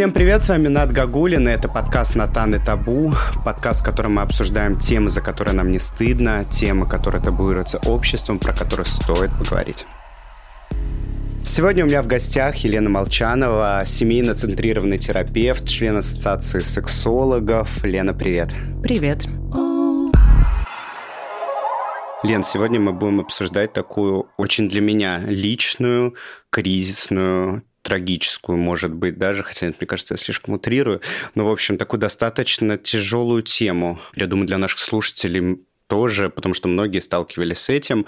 Всем 0.00 0.12
привет, 0.12 0.42
с 0.42 0.48
вами 0.48 0.68
Над 0.68 0.92
Гагулин, 0.92 1.46
и 1.46 1.50
это 1.50 1.68
подкаст 1.68 2.14
«Натан 2.14 2.54
и 2.54 2.58
табу», 2.58 3.12
подкаст, 3.44 3.82
в 3.82 3.84
котором 3.84 4.14
мы 4.14 4.22
обсуждаем 4.22 4.78
темы, 4.78 5.10
за 5.10 5.20
которые 5.20 5.52
нам 5.52 5.70
не 5.70 5.78
стыдно, 5.78 6.46
темы, 6.48 6.88
которые 6.88 7.22
табуируются 7.22 7.76
обществом, 7.84 8.38
про 8.38 8.54
которые 8.54 8.86
стоит 8.86 9.30
поговорить. 9.38 9.84
Сегодня 11.44 11.84
у 11.84 11.86
меня 11.86 12.02
в 12.02 12.06
гостях 12.06 12.56
Елена 12.56 12.88
Молчанова, 12.88 13.82
семейно-центрированный 13.84 14.96
терапевт, 14.96 15.68
член 15.68 15.98
Ассоциации 15.98 16.60
сексологов. 16.60 17.84
Лена, 17.84 18.14
привет. 18.14 18.54
Привет. 18.82 19.26
Лен, 22.22 22.42
сегодня 22.42 22.80
мы 22.80 22.94
будем 22.94 23.20
обсуждать 23.20 23.74
такую 23.74 24.30
очень 24.38 24.70
для 24.70 24.80
меня 24.80 25.20
личную, 25.26 26.14
кризисную, 26.48 27.64
трагическую, 27.90 28.56
может 28.56 28.92
быть, 28.92 29.18
даже, 29.18 29.42
хотя, 29.42 29.66
мне 29.66 29.86
кажется, 29.86 30.14
я 30.14 30.18
слишком 30.18 30.54
утрирую, 30.54 31.00
но, 31.34 31.44
в 31.44 31.50
общем, 31.50 31.76
такую 31.76 31.98
достаточно 31.98 32.78
тяжелую 32.78 33.42
тему. 33.42 33.98
Я 34.14 34.28
думаю, 34.28 34.46
для 34.46 34.58
наших 34.58 34.78
слушателей 34.78 35.66
тоже, 35.88 36.30
потому 36.30 36.54
что 36.54 36.68
многие 36.68 37.00
сталкивались 37.00 37.58
с 37.58 37.68
этим. 37.68 38.06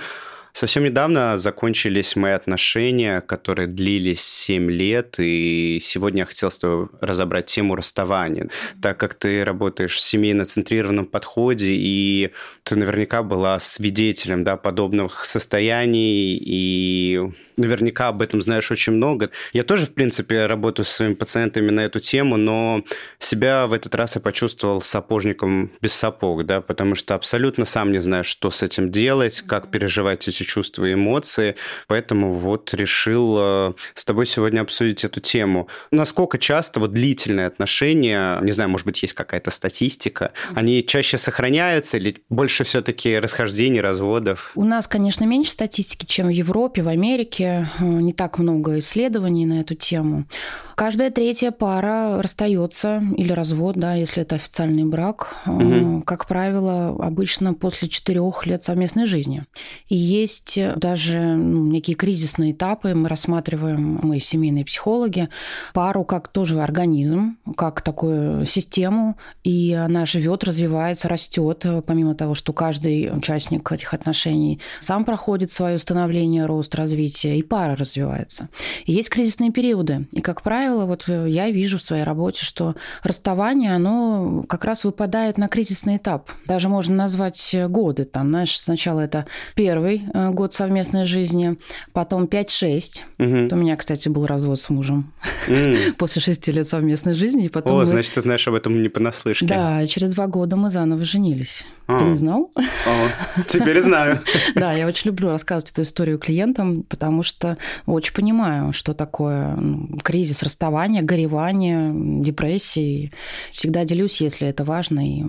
Совсем 0.53 0.85
недавно 0.85 1.39
закончились 1.39 2.15
мои 2.15 2.33
отношения, 2.33 3.23
которые 3.23 3.69
длились 3.69 4.23
7 4.23 4.71
лет, 4.71 5.15
и 5.19 5.79
сегодня 5.81 6.21
я 6.21 6.25
хотел 6.27 6.51
с 6.51 6.59
тобой 6.59 6.89
разобрать 7.01 7.47
тему 7.47 7.75
расставания. 7.75 8.51
Так 8.83 8.99
как 8.99 9.15
ты 9.15 9.45
работаешь 9.45 9.95
в 9.95 10.01
семейно-центрированном 10.01 11.07
подходе, 11.07 11.71
и 11.71 12.33
ты 12.65 12.77
наверняка 12.77 13.23
была 13.23 13.59
свидетелем 13.61 14.45
да, 14.45 14.59
подобных 14.59 15.25
состояний, 15.25 16.39
и 16.39 17.33
наверняка 17.57 18.09
об 18.09 18.21
этом 18.21 18.43
знаешь 18.43 18.71
очень 18.71 18.93
много. 18.93 19.31
Я 19.55 19.65
тоже, 19.65 19.87
в 19.87 19.95
принципе, 19.95 20.47
работаю 20.47 20.85
со 20.85 20.95
своими 20.95 21.15
пациентами 21.15 21.71
на 21.71 21.81
эту 21.81 22.01
тему, 22.01 22.37
но 22.37 22.85
себя 23.19 23.67
в 23.67 23.73
этот 23.73 23.95
раз 23.95 24.17
я 24.17 24.21
почувствовал 24.21 24.83
сапожником 24.83 25.73
без 25.81 25.95
сапог, 25.95 26.45
да, 26.45 26.61
потому 26.61 26.95
что 26.95 27.15
абсолютно 27.15 27.65
сам 27.65 27.91
не 27.91 28.01
знаю, 28.01 28.25
что 28.25 28.51
с 28.51 28.63
этим 28.63 28.91
делать, 28.91 29.43
как 29.43 29.71
переживать 29.71 30.29
эти 30.29 30.42
чувства 30.45 30.87
и 30.87 30.95
эмоции, 30.95 31.57
поэтому 31.87 32.33
вот 32.33 32.75
решил 32.75 33.37
э, 33.39 33.73
с 33.95 34.05
тобой 34.05 34.27
сегодня 34.27 34.61
обсудить 34.61 35.05
эту 35.05 35.21
тему. 35.21 35.69
Насколько 35.91 36.39
часто 36.39 36.81
вот 36.81 36.93
длительные 36.93 37.47
отношения, 37.47 38.39
не 38.41 38.53
знаю, 38.53 38.71
может 38.71 38.87
быть, 38.87 39.03
есть 39.03 39.15
какая-то 39.15 39.51
статистика, 39.51 40.33
они 40.55 40.85
чаще 40.85 41.19
сохраняются 41.19 41.97
или 41.99 42.23
больше 42.29 42.65
все-таки 42.65 43.19
расхождений, 43.19 43.81
разводов? 43.81 44.53
У 44.55 44.65
нас, 44.65 44.87
конечно, 44.89 45.25
меньше 45.25 45.53
статистики, 45.53 46.07
чем 46.07 46.27
в 46.27 46.31
Европе, 46.31 46.83
в 46.83 46.89
Америке. 46.89 47.67
Э, 47.79 47.85
не 47.85 48.13
так 48.13 48.39
много 48.39 48.79
исследований 48.79 49.47
на 49.47 49.61
эту 49.61 49.75
тему. 49.75 50.27
Каждая 50.75 51.11
третья 51.11 51.51
пара 51.51 52.21
расстается 52.23 53.03
или 53.17 53.33
развод, 53.33 53.77
да, 53.77 53.95
если 53.95 54.23
это 54.23 54.37
официальный 54.37 54.85
брак. 54.85 55.35
Угу. 55.47 56.03
Как 56.05 56.27
правило, 56.27 56.89
обычно 56.99 57.55
после 57.55 57.89
четырех 57.89 58.47
лет 58.47 58.65
совместной 58.65 59.07
жизни. 59.07 59.45
И 59.89 59.97
есть 59.97 60.32
даже 60.77 61.19
ну, 61.21 61.67
некие 61.67 61.97
кризисные 61.97 62.53
этапы. 62.53 62.95
Мы 62.95 63.09
рассматриваем, 63.09 64.01
мы 64.03 64.19
семейные 64.19 64.65
психологи, 64.65 65.29
пару 65.75 66.05
как 66.05 66.29
тоже 66.29 66.61
организм, 66.61 67.37
как 67.57 67.83
такую 67.83 68.47
систему, 68.47 69.17
и 69.45 69.73
она 69.73 70.07
живет, 70.07 70.45
развивается, 70.45 71.09
растет, 71.09 71.65
помимо 71.87 72.15
того, 72.15 72.35
что 72.35 72.53
каждый 72.53 73.11
участник 73.17 73.71
этих 73.71 73.95
отношений 73.95 74.61
сам 74.81 75.05
проходит 75.05 75.51
свое 75.51 75.79
становление, 75.79 76.47
рост, 76.47 76.75
развитие, 76.75 77.39
и 77.39 77.43
пара 77.43 77.77
развивается. 77.77 78.49
И 78.85 78.93
есть 78.93 79.11
кризисные 79.11 79.51
периоды. 79.51 80.07
И, 80.13 80.21
как 80.21 80.43
правило, 80.43 80.87
вот 80.87 81.05
э, 81.09 81.27
я 81.29 81.51
вижу 81.51 81.79
в 81.79 81.83
своей 81.83 82.05
работе, 82.05 82.45
что 82.45 82.75
расставание, 83.03 83.75
оно 83.75 84.43
как 84.49 84.65
раз 84.65 84.85
выпадает 84.85 85.39
на 85.39 85.49
кризисный 85.49 85.97
этап. 85.97 86.31
Даже 86.47 86.69
можно 86.69 86.95
назвать 86.95 87.55
э, 87.55 87.69
годы. 87.69 88.05
Там, 88.05 88.29
знаешь, 88.29 88.59
сначала 88.59 89.01
это 89.01 89.27
первый 89.55 90.03
э, 90.13 90.22
год 90.31 90.55
совместной 90.55 91.05
жизни, 91.05 91.57
потом 91.93 92.25
5-6. 92.25 93.03
Угу. 93.19 93.55
У 93.55 93.59
меня, 93.59 93.77
кстати, 93.77 94.09
был 94.09 94.27
развод 94.27 94.61
с 94.61 94.71
мужем 94.71 95.13
mm. 95.49 95.93
после 95.99 96.23
шести 96.23 96.53
лет 96.53 96.69
совместной 96.69 97.15
жизни. 97.15 97.47
И 97.47 97.49
потом 97.49 97.77
О, 97.77 97.81
мы... 97.81 97.87
значит, 97.87 98.15
ты 98.15 98.21
знаешь 98.21 98.47
об 98.49 98.55
этом 98.55 98.83
не 98.83 98.89
понаслышке. 98.89 99.47
Да, 99.47 99.87
через 99.87 100.11
два 100.15 100.27
года 100.27 100.57
мы 100.57 100.71
заново 100.71 101.05
женились. 101.05 101.65
А. 101.95 101.99
Ты 101.99 102.05
не 102.07 102.17
знал? 102.17 102.51
О, 102.57 103.43
теперь 103.49 103.81
знаю. 103.81 104.21
Да, 104.55 104.73
я 104.73 104.87
очень 104.87 105.11
люблю 105.11 105.31
рассказывать 105.31 105.73
эту 105.73 105.83
историю 105.83 106.19
клиентам, 106.19 106.83
потому 106.83 107.23
что 107.23 107.57
очень 107.87 108.13
понимаю, 108.13 108.73
что 108.73 108.95
такое 108.95 109.59
кризис, 110.03 110.43
расставание, 110.43 111.03
горевание, 111.03 111.93
депрессии. 112.23 113.13
Всегда 113.51 113.85
делюсь, 113.85 114.21
если 114.21 114.49
это 114.49 114.65
важно, 114.65 115.07
и 115.07 115.25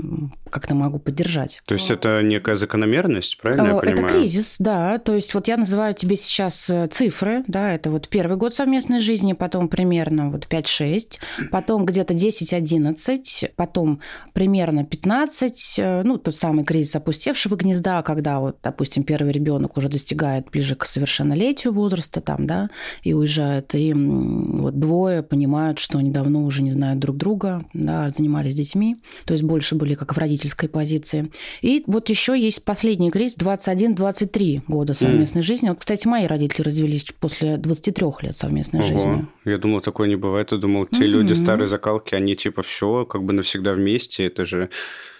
как-то 0.50 0.76
могу 0.76 1.00
поддержать. 1.00 1.62
То 1.66 1.74
есть 1.74 1.90
это 1.90 2.22
некая 2.22 2.56
закономерность, 2.56 3.38
правильно 3.40 3.68
я 3.68 3.76
понимаю? 3.80 4.06
Это 4.06 4.14
кризис, 4.14 4.58
да. 4.60 5.00
То 5.00 5.16
есть 5.16 5.34
вот 5.34 5.48
я 5.48 5.58
называю 5.58 5.96
тебе 5.96 6.16
сейчас 6.16 6.70
э, 6.70 6.88
цифры, 6.88 7.44
да, 7.48 7.74
это 7.74 7.90
вот 7.90 8.08
первый 8.08 8.38
год 8.38 8.54
совместной 8.54 9.00
жизни, 9.00 9.34
потом 9.34 9.68
примерно 9.68 10.30
вот 10.30 10.48
5-6, 10.48 11.20
потом 11.52 11.86
где-то 11.86 12.14
10-11, 12.14 13.52
потом 13.56 14.00
примерно 14.34 14.86
15, 14.86 15.76
э, 15.80 16.04
ну, 16.04 16.18
тот 16.20 16.36
самый 16.36 16.53
кризис 16.62 16.96
опустевшего 16.96 17.56
гнезда, 17.56 18.02
когда 18.04 18.40
вот, 18.40 18.58
допустим, 18.62 19.04
первый 19.04 19.32
ребенок 19.32 19.78
уже 19.78 19.90
достигает 19.90 20.50
ближе 20.52 20.76
к 20.76 20.86
совершеннолетию 20.86 21.74
возраста 21.74 22.22
там, 22.22 22.46
да, 22.46 22.70
и 23.02 23.14
уезжает, 23.14 23.74
и 23.76 23.94
вот 23.94 24.80
двое 24.80 25.24
понимают, 25.24 25.80
что 25.80 25.98
они 25.98 26.12
давно 26.12 26.44
уже 26.44 26.62
не 26.62 26.72
знают 26.72 27.00
друг 27.00 27.18
друга, 27.18 27.66
да, 27.74 28.10
занимались 28.10 28.56
детьми, 28.56 28.98
то 29.26 29.34
есть 29.34 29.44
больше 29.44 29.76
были 29.76 29.96
как 29.96 30.16
в 30.16 30.18
родительской 30.18 30.70
позиции. 30.70 31.32
И 31.62 31.84
вот 31.88 32.10
еще 32.10 32.40
есть 32.40 32.64
последний 32.64 33.10
кризис 33.10 33.38
21-23 33.38 34.62
года 34.68 34.94
совместной 34.94 35.42
mm. 35.42 35.46
жизни. 35.46 35.70
Вот, 35.70 35.80
кстати, 35.80 36.08
мои 36.08 36.28
родители 36.28 36.62
развелись 36.62 37.06
после 37.20 37.58
23 37.58 38.06
лет 38.22 38.38
совместной 38.38 38.82
Ого. 38.82 38.88
жизни. 38.88 39.26
Я 39.46 39.58
думал, 39.58 39.82
такое 39.82 40.08
не 40.08 40.16
бывает. 40.16 40.52
Я 40.52 40.58
думал, 40.58 40.86
те 40.86 41.04
mm-hmm. 41.04 41.08
люди 41.08 41.34
старой 41.34 41.68
закалки, 41.68 42.16
они 42.16 42.36
типа 42.36 42.62
все 42.62 43.06
как 43.06 43.24
бы 43.24 43.34
навсегда 43.34 43.74
вместе. 43.74 44.26
Это 44.26 44.46
же 44.46 44.70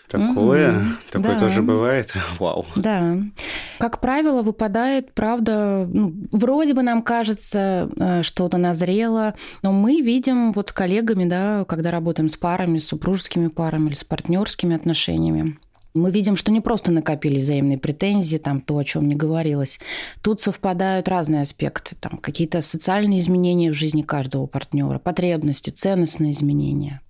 Такое, 0.08 0.78
угу, 0.78 0.86
такое 1.12 1.34
да. 1.34 1.40
тоже 1.40 1.62
бывает. 1.62 2.14
Вау. 2.40 2.66
Да. 2.76 3.18
Как 3.80 4.00
правило, 4.00 4.44
выпадает, 4.44 5.14
правда, 5.14 5.88
ну, 5.92 6.14
вроде 6.32 6.74
бы 6.74 6.84
нам 6.84 7.02
кажется, 7.02 7.90
э, 7.98 8.22
что-то 8.22 8.58
назрело, 8.58 9.34
но 9.64 9.72
мы 9.72 10.02
видим 10.02 10.52
вот 10.52 10.70
с 10.70 10.72
коллегами, 10.72 11.26
да, 11.26 11.66
когда 11.68 11.90
работаем 11.90 12.30
с 12.30 12.38
парами, 12.38 12.78
с 12.78 12.88
супружескими 12.88 13.48
парами 13.48 13.88
или 13.88 13.96
с 13.96 14.04
партнерскими 14.04 14.76
отношениями, 14.76 15.58
мы 15.94 16.12
видим, 16.12 16.36
что 16.36 16.52
не 16.52 16.62
просто 16.62 16.92
накопились 16.92 17.44
взаимные 17.44 17.78
претензии, 17.78 18.38
там 18.38 18.62
то, 18.62 18.78
о 18.78 18.84
чем 18.84 19.08
не 19.08 19.16
говорилось. 19.16 19.80
Тут 20.22 20.42
совпадают 20.42 21.08
разные 21.08 21.42
аспекты, 21.42 21.96
там 22.00 22.18
какие-то 22.18 22.62
социальные 22.62 23.20
изменения 23.20 23.72
в 23.72 23.76
жизни 23.76 24.02
каждого 24.02 24.48
партнера, 24.48 25.00
потребности, 25.00 25.70
ценностные 25.70 26.32
изменения. 26.32 27.02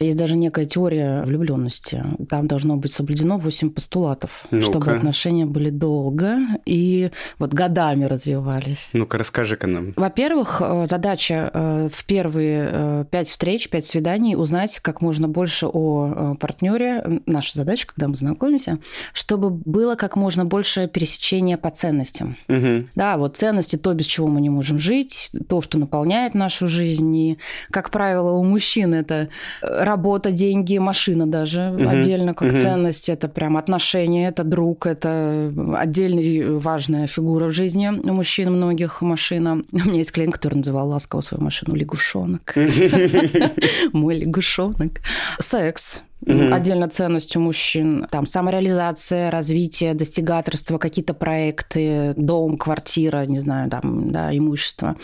Есть 0.00 0.16
даже 0.16 0.36
некая 0.36 0.64
теория 0.64 1.22
влюбленности. 1.22 2.04
Там 2.28 2.48
должно 2.48 2.76
быть 2.76 2.92
соблюдено 2.92 3.38
8 3.38 3.70
постулатов, 3.70 4.44
ну 4.50 4.62
чтобы 4.62 4.90
отношения 4.90 5.46
были 5.46 5.70
долго 5.70 6.38
и 6.66 7.10
вот 7.38 7.52
годами 7.52 8.04
развивались. 8.04 8.90
Ну-ка, 8.92 9.18
расскажи-ка 9.18 9.66
нам. 9.66 9.92
Во-первых, 9.96 10.60
э, 10.64 10.86
задача 10.88 11.50
э, 11.52 11.88
в 11.92 12.04
первые 12.04 12.68
э, 12.70 13.04
пять 13.10 13.28
встреч, 13.28 13.68
пять 13.68 13.84
свиданий 13.84 14.36
узнать 14.36 14.80
как 14.80 15.00
можно 15.00 15.28
больше 15.28 15.66
о 15.66 16.34
партнере. 16.40 17.20
Наша 17.26 17.56
задача, 17.56 17.86
когда 17.86 18.08
мы 18.08 18.16
знаем 18.16 18.31
знакомимся, 18.32 18.78
чтобы 19.12 19.50
было 19.50 19.94
как 19.94 20.16
можно 20.16 20.44
больше 20.44 20.88
пересечения 20.88 21.56
по 21.56 21.70
ценностям. 21.70 22.36
Угу. 22.48 22.88
Да, 22.94 23.16
вот 23.16 23.36
ценности, 23.36 23.76
то, 23.76 23.92
без 23.94 24.06
чего 24.06 24.28
мы 24.28 24.40
не 24.40 24.50
можем 24.50 24.78
жить, 24.78 25.30
то, 25.48 25.60
что 25.60 25.78
наполняет 25.78 26.34
нашу 26.34 26.68
жизнь. 26.68 27.14
И, 27.16 27.38
как 27.70 27.90
правило, 27.90 28.32
у 28.32 28.44
мужчин 28.44 28.94
это 28.94 29.28
работа, 29.62 30.30
деньги, 30.30 30.78
машина 30.78 31.26
даже 31.26 31.70
угу. 31.70 31.88
отдельно 31.88 32.34
как 32.34 32.52
угу. 32.52 32.56
ценность. 32.56 33.08
Это 33.08 33.28
прям 33.28 33.56
отношения, 33.56 34.28
это 34.28 34.44
друг, 34.44 34.86
это 34.86 35.52
отдельная 35.76 36.58
важная 36.58 37.06
фигура 37.06 37.46
в 37.46 37.52
жизни 37.52 37.88
у 37.88 38.12
мужчин 38.12 38.52
многих 38.52 39.02
машина. 39.02 39.62
У 39.72 39.76
меня 39.76 39.98
есть 39.98 40.12
клиент, 40.12 40.34
который 40.34 40.54
называл 40.54 40.88
ласково 40.88 41.20
свою 41.20 41.44
машину 41.44 41.74
лягушонок. 41.74 42.54
Мой 43.92 44.18
лягушонок. 44.18 45.00
Секс 45.38 46.02
угу. 46.26 46.54
отдельно 46.54 46.88
ценность 46.88 47.36
у 47.36 47.40
мужчин. 47.40 48.06
Там 48.10 48.26
самореализация, 48.26 49.30
развитие, 49.30 49.94
достигаторство, 49.94 50.78
какие-то 50.78 51.14
проекты, 51.14 52.14
дом, 52.16 52.56
квартира, 52.56 53.24
не 53.26 53.38
знаю, 53.38 53.70
там, 53.70 54.10
да, 54.10 54.36
имущество. 54.36 54.96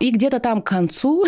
И 0.00 0.10
где-то 0.10 0.40
там 0.40 0.62
к 0.62 0.66
концу 0.66 1.24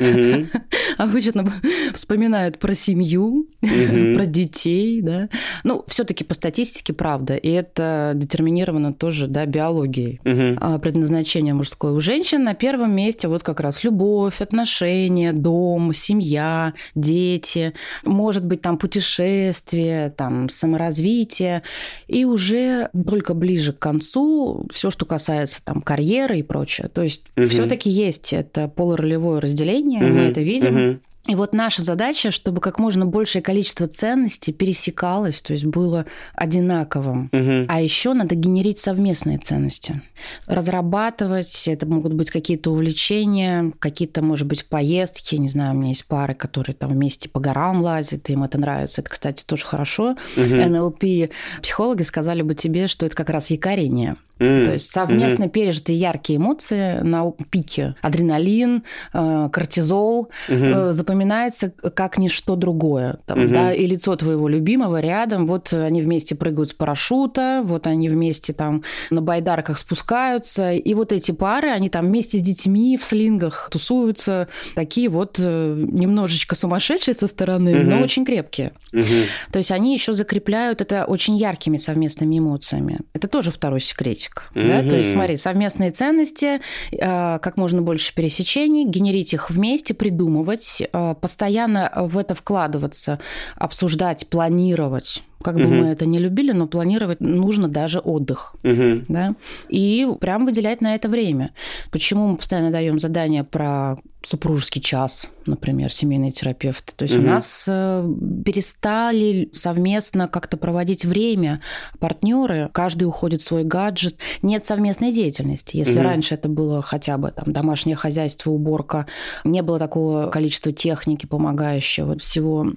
угу. 0.00 0.46
обычно 0.98 1.50
вспоминают 1.92 2.58
про 2.58 2.74
семью, 2.74 3.48
угу. 3.62 4.14
про 4.14 4.26
детей, 4.26 5.00
да. 5.02 5.28
Ну, 5.64 5.84
все-таки 5.88 6.24
по 6.24 6.34
статистике, 6.34 6.92
правда, 6.92 7.36
и 7.36 7.48
это 7.50 8.12
детерминировано 8.14 8.92
тоже, 8.92 9.26
да, 9.26 9.46
биологией. 9.46 10.20
Угу. 10.24 10.80
Предназначение 10.80 11.54
мужское 11.54 11.92
у 11.92 12.00
женщин 12.00 12.44
на 12.44 12.54
первом 12.54 12.94
месте 12.94 13.28
вот 13.28 13.42
как 13.42 13.60
раз 13.60 13.84
любовь, 13.84 14.40
отношения, 14.40 15.32
дом, 15.32 15.92
семья, 15.94 16.74
дети, 16.94 17.72
может 18.04 18.44
быть, 18.44 18.57
там 18.58 18.78
путешествие, 18.78 20.10
там 20.10 20.48
саморазвитие, 20.48 21.62
и 22.06 22.24
уже 22.24 22.90
только 23.06 23.34
ближе 23.34 23.72
к 23.72 23.78
концу 23.78 24.66
все, 24.70 24.90
что 24.90 25.06
касается 25.06 25.64
там 25.64 25.82
карьеры 25.82 26.38
и 26.38 26.42
прочее. 26.42 26.88
То 26.88 27.02
есть 27.02 27.24
угу. 27.36 27.46
все-таки 27.48 27.90
есть 27.90 28.32
это 28.32 28.68
полуролевое 28.68 29.40
разделение, 29.40 30.04
угу. 30.04 30.14
мы 30.14 30.20
это 30.22 30.40
видим. 30.40 30.90
Угу. 30.90 30.98
И 31.28 31.34
вот 31.34 31.52
наша 31.52 31.82
задача, 31.82 32.30
чтобы 32.30 32.62
как 32.62 32.78
можно 32.78 33.04
большее 33.04 33.42
количество 33.42 33.86
ценностей 33.86 34.50
пересекалось, 34.50 35.42
то 35.42 35.52
есть 35.52 35.66
было 35.66 36.06
одинаковым. 36.32 37.28
Угу. 37.32 37.66
А 37.68 37.82
еще 37.82 38.14
надо 38.14 38.34
генерить 38.34 38.78
совместные 38.78 39.36
ценности. 39.36 40.00
Разрабатывать, 40.46 41.68
это 41.68 41.86
могут 41.86 42.14
быть 42.14 42.30
какие-то 42.30 42.70
увлечения, 42.70 43.72
какие-то, 43.78 44.22
может 44.22 44.46
быть, 44.46 44.66
поездки. 44.66 45.36
Не 45.36 45.48
знаю, 45.48 45.74
у 45.74 45.78
меня 45.78 45.88
есть 45.88 46.06
пары, 46.06 46.32
которые 46.32 46.74
там 46.74 46.90
вместе 46.90 47.28
по 47.28 47.40
горам 47.40 47.82
лазят, 47.82 48.30
им 48.30 48.44
это 48.44 48.56
нравится. 48.56 49.02
Это, 49.02 49.10
кстати, 49.10 49.44
тоже 49.44 49.66
хорошо. 49.66 50.16
Угу. 50.38 50.54
НЛП 50.54 51.30
психологи 51.60 52.02
сказали 52.04 52.40
бы 52.40 52.54
тебе, 52.54 52.86
что 52.86 53.04
это 53.04 53.14
как 53.14 53.28
раз 53.28 53.50
якорение. 53.50 54.16
Mm. 54.38 54.64
То 54.64 54.72
есть 54.72 54.92
совместно 54.92 55.44
mm-hmm. 55.44 55.48
пережитые 55.50 55.98
яркие 55.98 56.38
эмоции 56.38 57.00
на 57.00 57.30
пике. 57.50 57.94
Адреналин, 58.02 58.84
э, 59.12 59.48
кортизол 59.52 60.30
mm-hmm. 60.48 60.92
запоминается 60.92 61.70
как 61.70 62.18
ничто 62.18 62.56
другое. 62.56 63.18
Там, 63.26 63.40
mm-hmm. 63.40 63.52
да, 63.52 63.72
и 63.72 63.86
лицо 63.86 64.14
твоего 64.16 64.48
любимого 64.48 65.00
рядом. 65.00 65.46
Вот 65.46 65.72
они 65.72 66.02
вместе 66.02 66.34
прыгают 66.34 66.68
с 66.70 66.72
парашюта, 66.72 67.62
вот 67.64 67.86
они 67.86 68.08
вместе 68.08 68.52
там 68.52 68.82
на 69.10 69.22
байдарках 69.22 69.78
спускаются. 69.78 70.72
И 70.72 70.94
вот 70.94 71.12
эти 71.12 71.32
пары, 71.32 71.70
они 71.70 71.88
там 71.88 72.06
вместе 72.06 72.38
с 72.38 72.42
детьми 72.42 72.96
в 72.96 73.04
слингах 73.04 73.68
тусуются. 73.72 74.48
Такие 74.74 75.08
вот 75.08 75.38
э, 75.38 75.82
немножечко 75.90 76.54
сумасшедшие 76.54 77.14
со 77.14 77.26
стороны, 77.26 77.70
mm-hmm. 77.70 77.84
но 77.84 78.02
очень 78.02 78.24
крепкие. 78.24 78.72
Mm-hmm. 78.92 79.24
То 79.52 79.58
есть 79.58 79.72
они 79.72 79.94
еще 79.94 80.12
закрепляют 80.12 80.80
это 80.80 81.04
очень 81.04 81.36
яркими 81.36 81.76
совместными 81.76 82.38
эмоциями. 82.38 83.00
Это 83.12 83.28
тоже 83.28 83.50
второй 83.50 83.80
секретик 83.80 84.27
практик. 84.28 84.50
Угу. 84.54 84.66
Да? 84.66 84.88
То 84.88 84.96
есть, 84.96 85.12
смотри, 85.12 85.36
совместные 85.36 85.90
ценности, 85.90 86.60
э, 86.92 87.38
как 87.38 87.56
можно 87.56 87.82
больше 87.82 88.14
пересечений, 88.14 88.84
генерить 88.84 89.34
их 89.34 89.50
вместе, 89.50 89.94
придумывать, 89.94 90.82
э, 90.92 91.14
постоянно 91.20 91.90
в 91.96 92.18
это 92.18 92.34
вкладываться, 92.34 93.18
обсуждать, 93.56 94.26
планировать 94.28 95.22
как 95.42 95.56
бы 95.56 95.64
угу. 95.64 95.74
мы 95.74 95.86
это 95.86 96.06
не 96.06 96.18
любили, 96.18 96.52
но 96.52 96.66
планировать 96.66 97.20
нужно 97.20 97.68
даже 97.68 98.00
отдых. 98.00 98.54
Угу. 98.64 99.04
Да? 99.08 99.34
И 99.68 100.06
прям 100.20 100.46
выделять 100.46 100.80
на 100.80 100.94
это 100.94 101.08
время. 101.08 101.52
Почему 101.90 102.28
мы 102.28 102.36
постоянно 102.36 102.70
даем 102.70 102.98
задания 102.98 103.44
про 103.44 103.96
супружеский 104.22 104.82
час, 104.82 105.28
например, 105.46 105.92
семейный 105.92 106.30
терапевт. 106.30 106.94
То 106.96 107.04
есть 107.04 107.14
угу. 107.16 107.24
у 107.24 107.26
нас 107.26 107.64
э, 107.66 108.06
перестали 108.44 109.48
совместно 109.52 110.28
как-то 110.28 110.56
проводить 110.56 111.04
время 111.04 111.62
партнеры, 111.98 112.68
каждый 112.72 113.04
уходит 113.04 113.40
в 113.40 113.44
свой 113.44 113.64
гаджет, 113.64 114.16
нет 114.42 114.66
совместной 114.66 115.12
деятельности. 115.12 115.76
Если 115.76 115.94
угу. 115.94 116.02
раньше 116.02 116.34
это 116.34 116.48
было 116.48 116.82
хотя 116.82 117.16
бы 117.16 117.30
там 117.30 117.52
домашнее 117.52 117.96
хозяйство, 117.96 118.50
уборка, 118.50 119.06
не 119.44 119.62
было 119.62 119.78
такого 119.78 120.28
количества 120.28 120.72
техники 120.72 121.24
помогающего 121.24 122.18
всего 122.18 122.72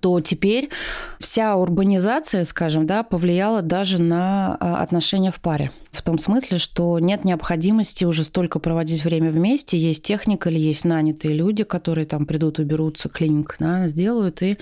то 0.00 0.20
теперь 0.20 0.70
вся 1.20 1.56
урбанизация, 1.56 2.44
скажем, 2.44 2.86
да, 2.86 3.02
повлияла 3.02 3.62
даже 3.62 4.00
на 4.00 4.56
а, 4.58 4.82
отношения 4.82 5.30
в 5.30 5.40
паре. 5.40 5.70
В 5.90 6.02
том 6.02 6.18
смысле, 6.18 6.58
что 6.58 6.98
нет 6.98 7.24
необходимости 7.24 8.04
уже 8.04 8.24
столько 8.24 8.58
проводить 8.58 9.04
время 9.04 9.30
вместе, 9.30 9.78
есть 9.78 10.02
техника 10.02 10.50
или 10.50 10.58
есть 10.58 10.84
нанятые 10.84 11.34
люди, 11.34 11.64
которые 11.64 12.06
там 12.06 12.26
придут, 12.26 12.58
уберутся, 12.58 13.08
клиник, 13.08 13.56
да, 13.58 13.88
сделают 13.88 14.42
и 14.42 14.58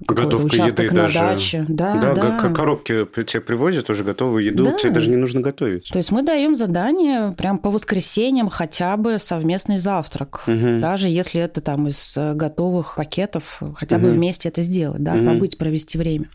Готовка 0.00 0.46
участок 0.46 0.84
еды 0.86 0.94
на 0.94 1.02
даже. 1.02 1.18
даче. 1.18 1.64
Да, 1.68 2.00
да, 2.00 2.14
да. 2.14 2.48
коробки 2.50 3.06
тебе 3.24 3.40
привозят 3.40 3.88
уже 3.90 4.04
готовую 4.04 4.44
еду, 4.44 4.64
да. 4.64 4.72
тебе 4.72 4.92
даже 4.92 5.10
не 5.10 5.16
нужно 5.16 5.40
готовить. 5.40 5.88
То 5.88 5.98
есть 5.98 6.10
мы 6.10 6.22
даем 6.22 6.56
задание 6.56 7.32
прям 7.32 7.58
по 7.58 7.70
воскресеньям 7.70 8.48
хотя 8.48 8.96
бы 8.96 9.18
совместный 9.18 9.78
завтрак, 9.78 10.42
угу. 10.46 10.80
даже 10.80 11.08
если 11.08 11.40
это 11.40 11.60
там 11.60 11.88
из 11.88 12.16
э, 12.16 12.34
готовых 12.34 12.96
пакетов, 12.96 13.60
хотя 13.76 13.96
угу. 13.96 14.06
бы 14.06 14.10
вместе 14.12 14.48
это 14.54 14.62
сделать, 14.62 15.02
да, 15.02 15.14
угу. 15.14 15.26
побыть, 15.26 15.58
провести 15.58 15.98
время. 15.98 16.26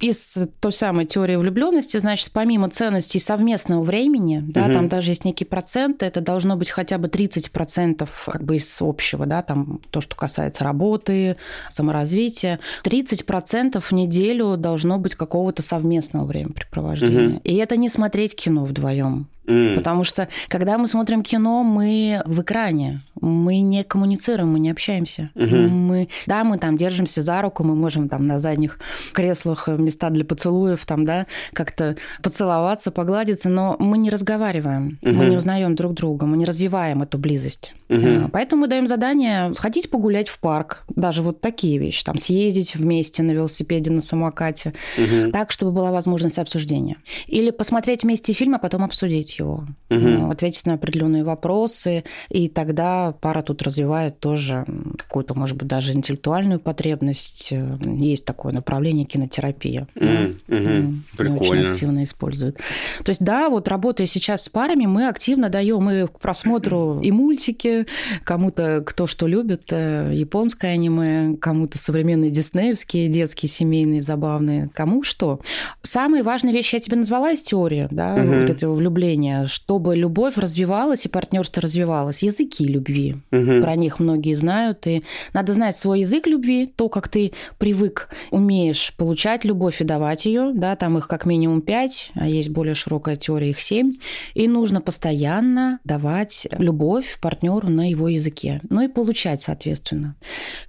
Из 0.00 0.36
той 0.60 0.72
самой 0.72 1.06
теории 1.06 1.36
влюбленности, 1.36 1.96
значит, 1.96 2.30
помимо 2.32 2.68
ценностей 2.68 3.18
совместного 3.18 3.82
времени, 3.82 4.44
да, 4.46 4.64
угу. 4.64 4.72
там 4.74 4.88
даже 4.88 5.10
есть 5.10 5.24
некий 5.24 5.44
процент, 5.44 6.02
это 6.02 6.20
должно 6.20 6.56
быть 6.56 6.70
хотя 6.70 6.98
бы 6.98 7.08
30% 7.08 8.08
как 8.26 8.44
бы 8.44 8.56
из 8.56 8.76
общего, 8.80 9.26
да, 9.26 9.42
там 9.42 9.80
то, 9.90 10.00
что 10.00 10.14
касается 10.14 10.64
работы, 10.64 11.36
саморазвития. 11.68 12.60
30% 12.84 13.80
в 13.80 13.92
неделю 13.92 14.56
должно 14.56 14.98
быть 14.98 15.14
какого-то 15.14 15.62
совместного 15.62 16.26
времяпрепровождения. 16.26 17.36
Угу. 17.36 17.40
И 17.44 17.54
это 17.54 17.76
не 17.76 17.88
смотреть 17.88 18.36
кино 18.36 18.64
вдвоем. 18.64 19.28
Mm. 19.46 19.74
Потому 19.74 20.04
что, 20.04 20.28
когда 20.48 20.78
мы 20.78 20.88
смотрим 20.88 21.22
кино, 21.22 21.62
мы 21.62 22.22
в 22.24 22.40
экране, 22.40 23.02
мы 23.20 23.60
не 23.60 23.84
коммуницируем, 23.84 24.52
мы 24.52 24.58
не 24.58 24.70
общаемся. 24.70 25.30
Mm-hmm. 25.34 25.68
Мы, 25.68 26.08
да, 26.26 26.44
мы 26.44 26.58
там 26.58 26.76
держимся 26.76 27.22
за 27.22 27.42
руку, 27.42 27.64
мы 27.64 27.74
можем 27.74 28.08
там 28.08 28.26
на 28.26 28.40
задних 28.40 28.78
креслах 29.12 29.68
места 29.68 30.10
для 30.10 30.24
поцелуев, 30.24 30.84
там, 30.86 31.04
да, 31.04 31.26
как-то 31.52 31.96
поцеловаться, 32.22 32.90
погладиться, 32.90 33.48
но 33.48 33.76
мы 33.78 33.98
не 33.98 34.10
разговариваем, 34.10 34.98
mm-hmm. 35.02 35.12
мы 35.12 35.26
не 35.26 35.36
узнаем 35.36 35.74
друг 35.74 35.94
друга, 35.94 36.26
мы 36.26 36.36
не 36.36 36.44
развиваем 36.44 37.02
эту 37.02 37.18
близость. 37.18 37.74
Mm-hmm. 37.88 38.30
Поэтому 38.32 38.62
мы 38.62 38.68
даем 38.68 38.88
задание 38.88 39.52
сходить 39.54 39.90
погулять 39.90 40.28
в 40.28 40.38
парк, 40.38 40.84
даже 40.88 41.22
вот 41.22 41.40
такие 41.40 41.78
вещи, 41.78 42.04
там, 42.04 42.18
съездить 42.18 42.74
вместе 42.74 43.22
на 43.22 43.32
велосипеде, 43.32 43.90
на 43.90 44.00
самокате, 44.00 44.72
mm-hmm. 44.96 45.30
так, 45.30 45.50
чтобы 45.50 45.72
была 45.72 45.90
возможность 45.90 46.38
обсуждения. 46.38 46.96
Или 47.26 47.50
посмотреть 47.50 48.02
вместе 48.02 48.32
фильм, 48.32 48.54
а 48.54 48.58
потом 48.58 48.84
обсудить 48.84 49.38
его, 49.38 49.64
угу. 49.90 50.30
ответить 50.30 50.66
на 50.66 50.74
определенные 50.74 51.24
вопросы, 51.24 52.04
и 52.28 52.48
тогда 52.48 53.03
пара 53.12 53.42
тут 53.42 53.62
развивает 53.62 54.20
тоже 54.20 54.64
какую-то, 54.98 55.34
может 55.34 55.56
быть, 55.56 55.68
даже 55.68 55.92
интеллектуальную 55.92 56.60
потребность. 56.60 57.52
Есть 57.82 58.24
такое 58.24 58.52
направление 58.52 59.04
кинотерапия. 59.06 59.86
Угу. 59.96 60.56
Угу. 60.56 60.94
Прикольно. 61.16 61.40
Очень 61.40 61.66
активно 61.66 62.04
используют. 62.04 62.56
То 63.04 63.10
есть, 63.10 63.24
да, 63.24 63.48
вот 63.48 63.68
работая 63.68 64.06
сейчас 64.06 64.44
с 64.44 64.48
парами, 64.48 64.86
мы 64.86 65.08
активно 65.08 65.48
даем 65.48 65.88
и 65.90 66.06
к 66.06 66.18
просмотру 66.18 67.00
и 67.00 67.10
мультики, 67.10 67.86
кому-то 68.24 68.82
кто 68.84 69.06
что 69.06 69.26
любит, 69.26 69.64
э, 69.70 70.12
японское 70.14 70.72
аниме, 70.72 71.36
кому-то 71.36 71.78
современные 71.78 72.30
диснеевские, 72.30 73.08
детские, 73.08 73.48
семейные, 73.48 74.02
забавные, 74.02 74.70
кому 74.74 75.02
что. 75.02 75.40
Самые 75.82 76.22
важные 76.22 76.52
вещи 76.52 76.74
я 76.74 76.80
тебе 76.80 76.96
назвала 76.96 77.32
из 77.32 77.42
теории, 77.42 77.88
да, 77.90 78.14
угу. 78.14 78.40
вот 78.40 78.50
этого 78.50 78.74
влюбления 78.74 79.46
чтобы 79.46 79.96
любовь 79.96 80.36
развивалась 80.36 81.06
и 81.06 81.08
партнерство 81.08 81.62
развивалось. 81.62 82.22
Языки 82.22 82.66
любви. 82.66 82.93
Угу. 83.30 83.62
Про 83.62 83.76
них 83.76 84.00
многие 84.00 84.34
знают. 84.34 84.86
И 84.86 85.02
надо 85.32 85.52
знать 85.52 85.76
свой 85.76 86.00
язык 86.00 86.26
любви, 86.26 86.66
то, 86.66 86.88
как 86.88 87.08
ты 87.08 87.32
привык, 87.58 88.08
умеешь 88.30 88.94
получать 88.96 89.44
любовь 89.44 89.80
и 89.80 89.84
давать 89.84 90.26
ее. 90.26 90.52
Да, 90.54 90.76
там 90.76 90.98
их 90.98 91.08
как 91.08 91.26
минимум 91.26 91.60
пять, 91.60 92.10
а 92.14 92.26
есть 92.26 92.50
более 92.50 92.74
широкая 92.74 93.16
теория, 93.16 93.50
их 93.50 93.60
семь. 93.60 93.94
И 94.34 94.48
нужно 94.48 94.80
постоянно 94.80 95.80
давать 95.84 96.46
любовь 96.58 97.18
партнеру 97.20 97.68
на 97.68 97.90
его 97.90 98.08
языке. 98.08 98.60
Ну 98.70 98.82
и 98.82 98.88
получать, 98.88 99.42
соответственно. 99.42 100.16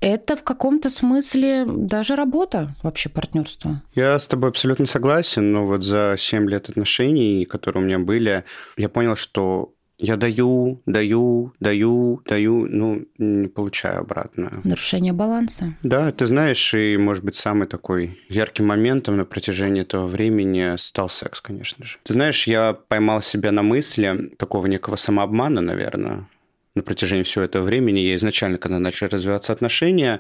Это 0.02 0.36
в 0.36 0.44
каком-то 0.44 0.90
смысле 0.90 1.66
даже 1.66 2.16
работа 2.16 2.76
вообще 2.84 3.10
партнерства. 3.10 3.82
Я 3.94 4.18
с 4.18 4.28
тобой 4.28 4.50
абсолютно 4.50 4.86
согласен, 4.86 5.52
но 5.52 5.66
вот 5.66 5.84
за 5.84 6.16
7 6.18 6.50
лет 6.50 6.70
отношений, 6.70 7.46
которые 7.46 7.84
у 7.84 7.86
меня 7.86 8.00
были, 8.00 8.44
я 8.78 8.90
понял, 8.90 9.16
что 9.16 9.75
я 9.98 10.18
даю, 10.18 10.82
даю, 10.86 11.54
даю, 11.60 12.22
даю, 12.26 12.68
ну, 12.68 13.06
не 13.18 13.48
получаю 13.48 14.02
обратно. 14.02 14.62
Нарушение 14.64 15.14
баланса. 15.14 15.74
Да, 15.84 16.12
ты 16.12 16.26
знаешь, 16.26 16.74
и, 16.74 16.98
может 16.98 17.24
быть, 17.24 17.36
самый 17.36 17.68
такой 17.68 18.20
ярким 18.28 18.68
моментом 18.68 19.18
на 19.18 19.26
протяжении 19.26 19.82
этого 19.82 20.06
времени 20.06 20.76
стал 20.78 21.10
секс, 21.10 21.40
конечно 21.42 21.86
же. 21.86 21.98
Ты 22.04 22.14
знаешь, 22.14 22.48
я 22.48 22.74
поймал 22.74 23.22
себя 23.22 23.52
на 23.52 23.64
мысли 23.64 24.32
такого 24.38 24.68
некого 24.68 24.98
самообмана, 24.98 25.62
наверное, 25.62 26.28
на 26.76 26.82
протяжении 26.84 27.24
всего 27.24 27.46
этого 27.46 27.64
времени. 27.64 28.00
Я 28.00 28.16
изначально, 28.16 28.58
когда 28.58 28.80
начали 28.80 29.08
развиваться 29.08 29.54
отношения, 29.54 30.20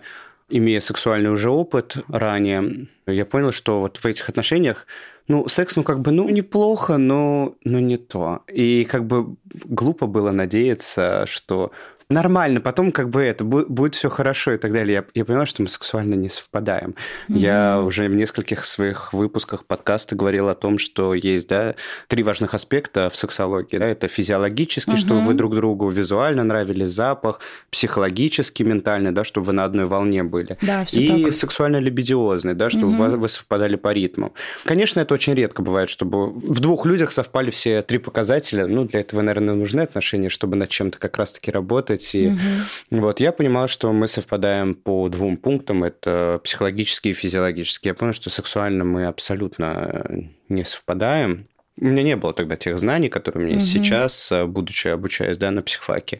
имея 0.49 0.79
сексуальный 0.79 1.31
уже 1.31 1.49
опыт 1.49 1.97
ранее, 2.07 2.87
я 3.07 3.25
понял, 3.25 3.51
что 3.51 3.81
вот 3.81 3.97
в 3.97 4.05
этих 4.05 4.29
отношениях 4.29 4.87
ну, 5.27 5.47
секс, 5.47 5.75
ну, 5.75 5.83
как 5.83 6.01
бы, 6.01 6.11
ну, 6.11 6.29
неплохо, 6.29 6.97
но, 6.97 7.55
но 7.63 7.79
не 7.79 7.97
то. 7.97 8.43
И 8.47 8.85
как 8.85 9.07
бы 9.07 9.35
глупо 9.65 10.05
было 10.07 10.31
надеяться, 10.31 11.25
что 11.27 11.71
нормально, 12.09 12.61
потом 12.61 12.91
как 12.91 13.09
бы 13.09 13.21
это 13.21 13.43
будет, 13.43 13.69
будет 13.69 13.95
все 13.95 14.09
хорошо 14.09 14.53
и 14.53 14.57
так 14.57 14.71
далее. 14.71 14.93
Я, 14.95 15.05
я 15.13 15.25
понимаю, 15.25 15.47
что 15.47 15.61
мы 15.61 15.67
сексуально 15.67 16.13
не 16.15 16.29
совпадаем. 16.29 16.95
Mm-hmm. 17.29 17.37
Я 17.37 17.81
уже 17.81 18.07
в 18.07 18.15
нескольких 18.15 18.65
своих 18.65 19.13
выпусках 19.13 19.65
подкаста 19.65 20.15
говорил 20.15 20.49
о 20.49 20.55
том, 20.55 20.77
что 20.77 21.13
есть, 21.13 21.47
да, 21.47 21.75
три 22.07 22.23
важных 22.23 22.53
аспекта 22.53 23.09
в 23.09 23.15
сексологии. 23.15 23.77
Да, 23.77 23.87
это 23.87 24.07
физиологически, 24.07 24.91
mm-hmm. 24.91 24.97
чтобы 24.97 25.21
вы 25.21 25.33
друг 25.33 25.55
другу 25.55 25.89
визуально 25.89 26.43
нравились, 26.43 26.89
запах, 26.89 27.39
психологически, 27.71 28.63
ментально, 28.63 29.13
да, 29.13 29.23
чтобы 29.23 29.47
вы 29.47 29.53
на 29.53 29.65
одной 29.65 29.85
волне 29.85 30.23
были. 30.23 30.57
Да, 30.61 30.85
все 30.85 31.01
и 31.01 31.23
так. 31.25 31.33
сексуально-либидиозный, 31.33 32.53
да, 32.53 32.69
чтобы 32.69 32.93
mm-hmm. 32.93 33.17
вы 33.17 33.29
совпадали 33.29 33.75
по 33.75 33.91
ритму. 33.91 34.33
Конечно, 34.63 34.99
это 34.99 35.13
очень 35.13 35.33
редко 35.33 35.61
бывает, 35.61 35.89
чтобы 35.89 36.31
в 36.31 36.59
двух 36.59 36.85
людях 36.85 37.11
совпали 37.11 37.49
все 37.49 37.81
три 37.81 37.97
показателя. 37.97 38.67
Ну, 38.67 38.85
для 38.85 38.99
этого, 38.99 39.21
наверное, 39.21 39.55
нужны 39.55 39.81
отношения, 39.81 40.29
чтобы 40.29 40.55
над 40.55 40.69
чем-то 40.69 40.99
как 40.99 41.17
раз-таки 41.17 41.51
работать 41.51 41.94
работать. 41.95 42.15
И 42.15 42.27
угу. 42.27 43.01
вот 43.01 43.19
я 43.19 43.31
понимал, 43.31 43.67
что 43.67 43.91
мы 43.93 44.07
совпадаем 44.07 44.75
по 44.75 45.09
двум 45.09 45.37
пунктам. 45.37 45.83
Это 45.83 46.39
психологический 46.43 47.11
и 47.11 47.13
физиологический. 47.13 47.89
Я 47.89 47.93
понял, 47.93 48.13
что 48.13 48.29
сексуально 48.29 48.83
мы 48.83 49.05
абсолютно 49.05 50.29
не 50.49 50.63
совпадаем. 50.63 51.47
У 51.77 51.85
меня 51.85 52.03
не 52.03 52.15
было 52.15 52.33
тогда 52.33 52.55
тех 52.55 52.77
знаний, 52.77 53.09
которые 53.09 53.43
у 53.43 53.47
меня 53.47 53.57
угу. 53.57 53.65
сейчас, 53.65 54.31
будучи 54.47 54.87
обучаясь 54.87 55.37
да, 55.37 55.51
на 55.51 55.61
психфаке. 55.61 56.19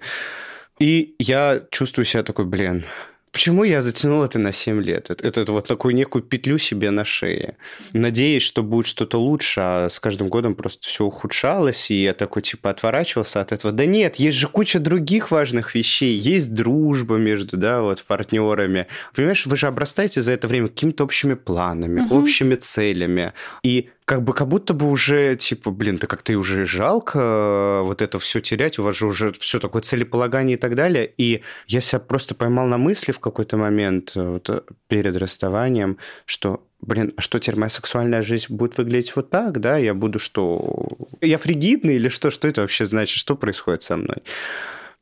И 0.79 1.15
я 1.19 1.61
чувствую 1.71 2.05
себя 2.05 2.23
такой, 2.23 2.45
блин, 2.45 2.85
Почему 3.35 3.65
я 3.65 3.81
затянул 3.81 4.23
это 4.23 4.39
на 4.39 4.53
7 4.53 4.81
лет? 4.81 5.09
Это, 5.09 5.41
это 5.41 5.51
вот 5.51 5.67
такую 5.67 5.93
некую 5.93 6.23
петлю 6.23 6.57
себе 6.57 6.89
на 6.89 7.03
шее. 7.03 7.57
Надеюсь, 7.91 8.43
что 8.43 8.63
будет 8.63 8.87
что-то 8.87 9.19
лучше, 9.19 9.59
а 9.59 9.89
с 9.89 9.99
каждым 9.99 10.29
годом 10.29 10.55
просто 10.55 10.87
все 10.87 11.03
ухудшалось, 11.03 11.91
и 11.91 12.01
я 12.01 12.13
такой 12.13 12.43
типа 12.43 12.69
отворачивался 12.69 13.41
от 13.41 13.51
этого. 13.51 13.73
Да 13.73 13.85
нет, 13.85 14.15
есть 14.15 14.37
же 14.37 14.47
куча 14.47 14.79
других 14.79 15.31
важных 15.31 15.75
вещей. 15.75 16.17
Есть 16.17 16.55
дружба 16.55 17.17
между, 17.17 17.57
да, 17.57 17.81
вот 17.81 18.01
партнерами. 18.05 18.87
Понимаешь, 19.13 19.45
вы 19.45 19.57
же 19.57 19.67
обрастаете 19.67 20.21
за 20.21 20.31
это 20.31 20.47
время 20.47 20.69
какими-то 20.69 21.03
общими 21.03 21.33
планами, 21.33 22.03
угу. 22.03 22.19
общими 22.19 22.55
целями. 22.55 23.33
И 23.63 23.89
как 24.05 24.23
бы 24.23 24.33
как 24.33 24.47
будто 24.47 24.73
бы 24.73 24.87
уже, 24.89 25.35
типа, 25.35 25.71
блин, 25.71 25.97
да 25.97 26.05
как-то 26.05 26.31
и 26.31 26.35
уже 26.35 26.67
жалко 26.67 27.19
э, 27.19 27.81
вот 27.83 28.03
это 28.03 28.19
все 28.19 28.39
терять, 28.39 28.77
у 28.77 28.83
вас 28.83 28.95
же 28.95 29.07
уже 29.07 29.33
все 29.33 29.59
такое 29.59 29.81
целеполагание 29.81 30.57
и 30.57 30.59
так 30.59 30.75
далее. 30.75 31.11
И 31.17 31.41
я 31.65 31.81
себя 31.81 31.99
просто 31.99 32.35
поймал 32.35 32.67
на 32.67 32.77
мысли 32.77 33.11
в 33.11 33.19
какой-то 33.19 33.57
момент 33.57 34.13
э, 34.15 34.23
вот, 34.23 34.49
э, 34.49 34.61
перед 34.87 35.17
расставанием, 35.17 35.97
что 36.25 36.63
блин, 36.81 37.13
а 37.17 37.21
что 37.21 37.39
теперь 37.39 37.59
моя 37.59 37.69
сексуальная 37.69 38.21
жизнь 38.21 38.53
будет 38.53 38.77
выглядеть 38.77 39.15
вот 39.15 39.31
так, 39.31 39.59
да? 39.59 39.77
Я 39.77 39.95
буду 39.95 40.19
что? 40.19 40.87
Я 41.21 41.39
фригидный 41.39 41.95
или 41.95 42.09
что? 42.09 42.29
Что 42.29 42.47
это 42.47 42.61
вообще 42.61 42.85
значит? 42.85 43.17
Что 43.17 43.35
происходит 43.35 43.81
со 43.81 43.97
мной? 43.97 44.17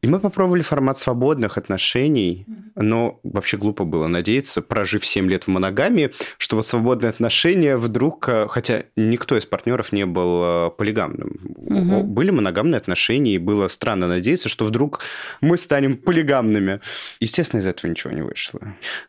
И 0.04 0.08
мы 0.08 0.20
попробовали 0.20 0.62
формат 0.62 0.98
свободных 0.98 1.58
отношений, 1.58 2.46
но 2.76 3.22
вообще 3.24 3.56
глупо 3.56 3.86
было 3.86 4.08
надеяться, 4.08 4.62
прожив 4.62 5.06
7 5.06 5.30
лет 5.30 5.46
в 5.46 5.48
моногамии, 5.48 6.12
что 6.38 6.58
вот 6.58 6.68
свободные 6.68 7.10
отношения 7.10 7.78
вдруг, 7.78 8.28
э, 8.28 8.48
хотя 8.50 8.84
никто 8.98 9.38
из 9.38 9.46
партнеров 9.46 9.94
не 9.94 10.06
был 10.06 10.44
э, 10.44 10.72
полигамным, 10.78 11.40
угу. 11.56 12.04
были 12.04 12.32
моногамные 12.32 12.80
отношения, 12.80 13.36
и 13.36 13.38
было 13.38 13.70
странно 13.70 14.10
надеяться, 14.10 14.50
что 14.50 14.66
вдруг 14.66 15.00
мы 15.40 15.58
станем 15.58 15.96
полигамными. 15.96 16.82
Естественно, 17.22 17.62
из 17.62 17.68
этого 17.68 17.90
ничего 17.90 18.12
не 18.12 18.24
вышло. 18.24 18.60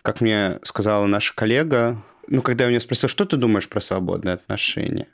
Как 0.02 0.20
мне 0.20 0.60
сказала 0.62 1.06
наша 1.06 1.34
коллега, 1.34 2.00
ну, 2.28 2.40
когда 2.40 2.64
я 2.64 2.68
у 2.68 2.70
нее 2.70 2.80
спросил, 2.80 3.08
что 3.08 3.24
ты 3.24 3.36
думаешь 3.36 3.68
про 3.68 3.80
свободные 3.80 4.34
отношения? 4.34 5.08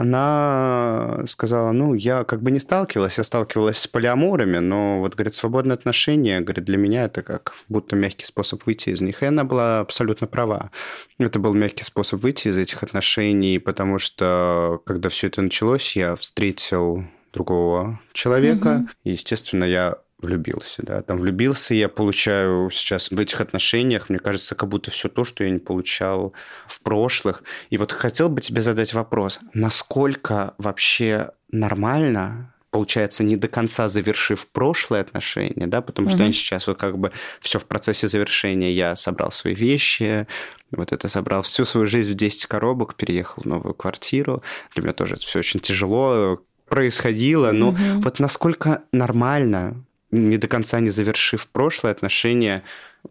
Она 0.00 1.22
сказала, 1.26 1.72
ну, 1.72 1.92
я 1.92 2.24
как 2.24 2.40
бы 2.42 2.50
не 2.50 2.58
сталкивалась, 2.58 3.18
я 3.18 3.24
сталкивалась 3.24 3.76
с 3.76 3.86
полиаморами, 3.86 4.56
но 4.56 5.00
вот, 5.00 5.14
говорит, 5.14 5.34
свободные 5.34 5.74
отношения, 5.74 6.40
говорит, 6.40 6.64
для 6.64 6.78
меня 6.78 7.04
это 7.04 7.22
как 7.22 7.52
будто 7.68 7.96
мягкий 7.96 8.24
способ 8.24 8.64
выйти 8.64 8.90
из 8.90 9.02
них. 9.02 9.22
И 9.22 9.26
она 9.26 9.44
была 9.44 9.80
абсолютно 9.80 10.26
права. 10.26 10.70
Это 11.18 11.38
был 11.38 11.52
мягкий 11.52 11.84
способ 11.84 12.22
выйти 12.22 12.48
из 12.48 12.56
этих 12.56 12.82
отношений, 12.82 13.58
потому 13.58 13.98
что, 13.98 14.80
когда 14.86 15.10
все 15.10 15.26
это 15.26 15.42
началось, 15.42 15.94
я 15.96 16.16
встретил 16.16 17.04
другого 17.34 18.00
человека. 18.14 18.80
Угу. 18.84 18.88
И, 19.04 19.10
естественно, 19.10 19.64
я 19.64 19.98
влюбился, 20.20 20.82
да, 20.82 21.02
там 21.02 21.18
влюбился, 21.18 21.74
я 21.74 21.88
получаю 21.88 22.70
сейчас 22.70 23.10
в 23.10 23.18
этих 23.18 23.40
отношениях, 23.40 24.08
мне 24.08 24.18
кажется, 24.18 24.54
как 24.54 24.68
будто 24.68 24.90
все 24.90 25.08
то, 25.08 25.24
что 25.24 25.44
я 25.44 25.50
не 25.50 25.58
получал 25.58 26.34
в 26.66 26.80
прошлых. 26.82 27.42
И 27.70 27.78
вот 27.78 27.92
хотел 27.92 28.28
бы 28.28 28.40
тебе 28.40 28.60
задать 28.60 28.94
вопрос, 28.94 29.40
насколько 29.54 30.54
вообще 30.58 31.30
нормально 31.50 32.52
получается, 32.70 33.24
не 33.24 33.36
до 33.36 33.48
конца 33.48 33.88
завершив 33.88 34.46
прошлые 34.48 35.00
отношения, 35.00 35.66
да, 35.66 35.80
потому 35.80 36.08
что 36.08 36.22
они 36.22 36.32
сейчас 36.32 36.68
вот 36.68 36.78
как 36.78 36.98
бы 36.98 37.10
все 37.40 37.58
в 37.58 37.64
процессе 37.64 38.06
завершения. 38.06 38.72
Я 38.72 38.94
собрал 38.94 39.32
свои 39.32 39.54
вещи, 39.54 40.28
вот 40.70 40.92
это 40.92 41.08
собрал 41.08 41.42
всю 41.42 41.64
свою 41.64 41.88
жизнь 41.88 42.12
в 42.12 42.14
10 42.14 42.46
коробок, 42.46 42.94
переехал 42.94 43.42
в 43.42 43.46
новую 43.46 43.74
квартиру. 43.74 44.44
Для 44.72 44.84
меня 44.84 44.92
тоже 44.92 45.16
это 45.16 45.24
все 45.24 45.40
очень 45.40 45.58
тяжело 45.58 46.40
происходило, 46.68 47.50
но 47.50 47.70
угу. 47.70 47.78
вот 48.02 48.20
насколько 48.20 48.82
нормально 48.92 49.84
не 50.10 50.38
до 50.38 50.48
конца 50.48 50.80
не 50.80 50.90
завершив 50.90 51.46
прошлое 51.48 51.92
отношения, 51.92 52.62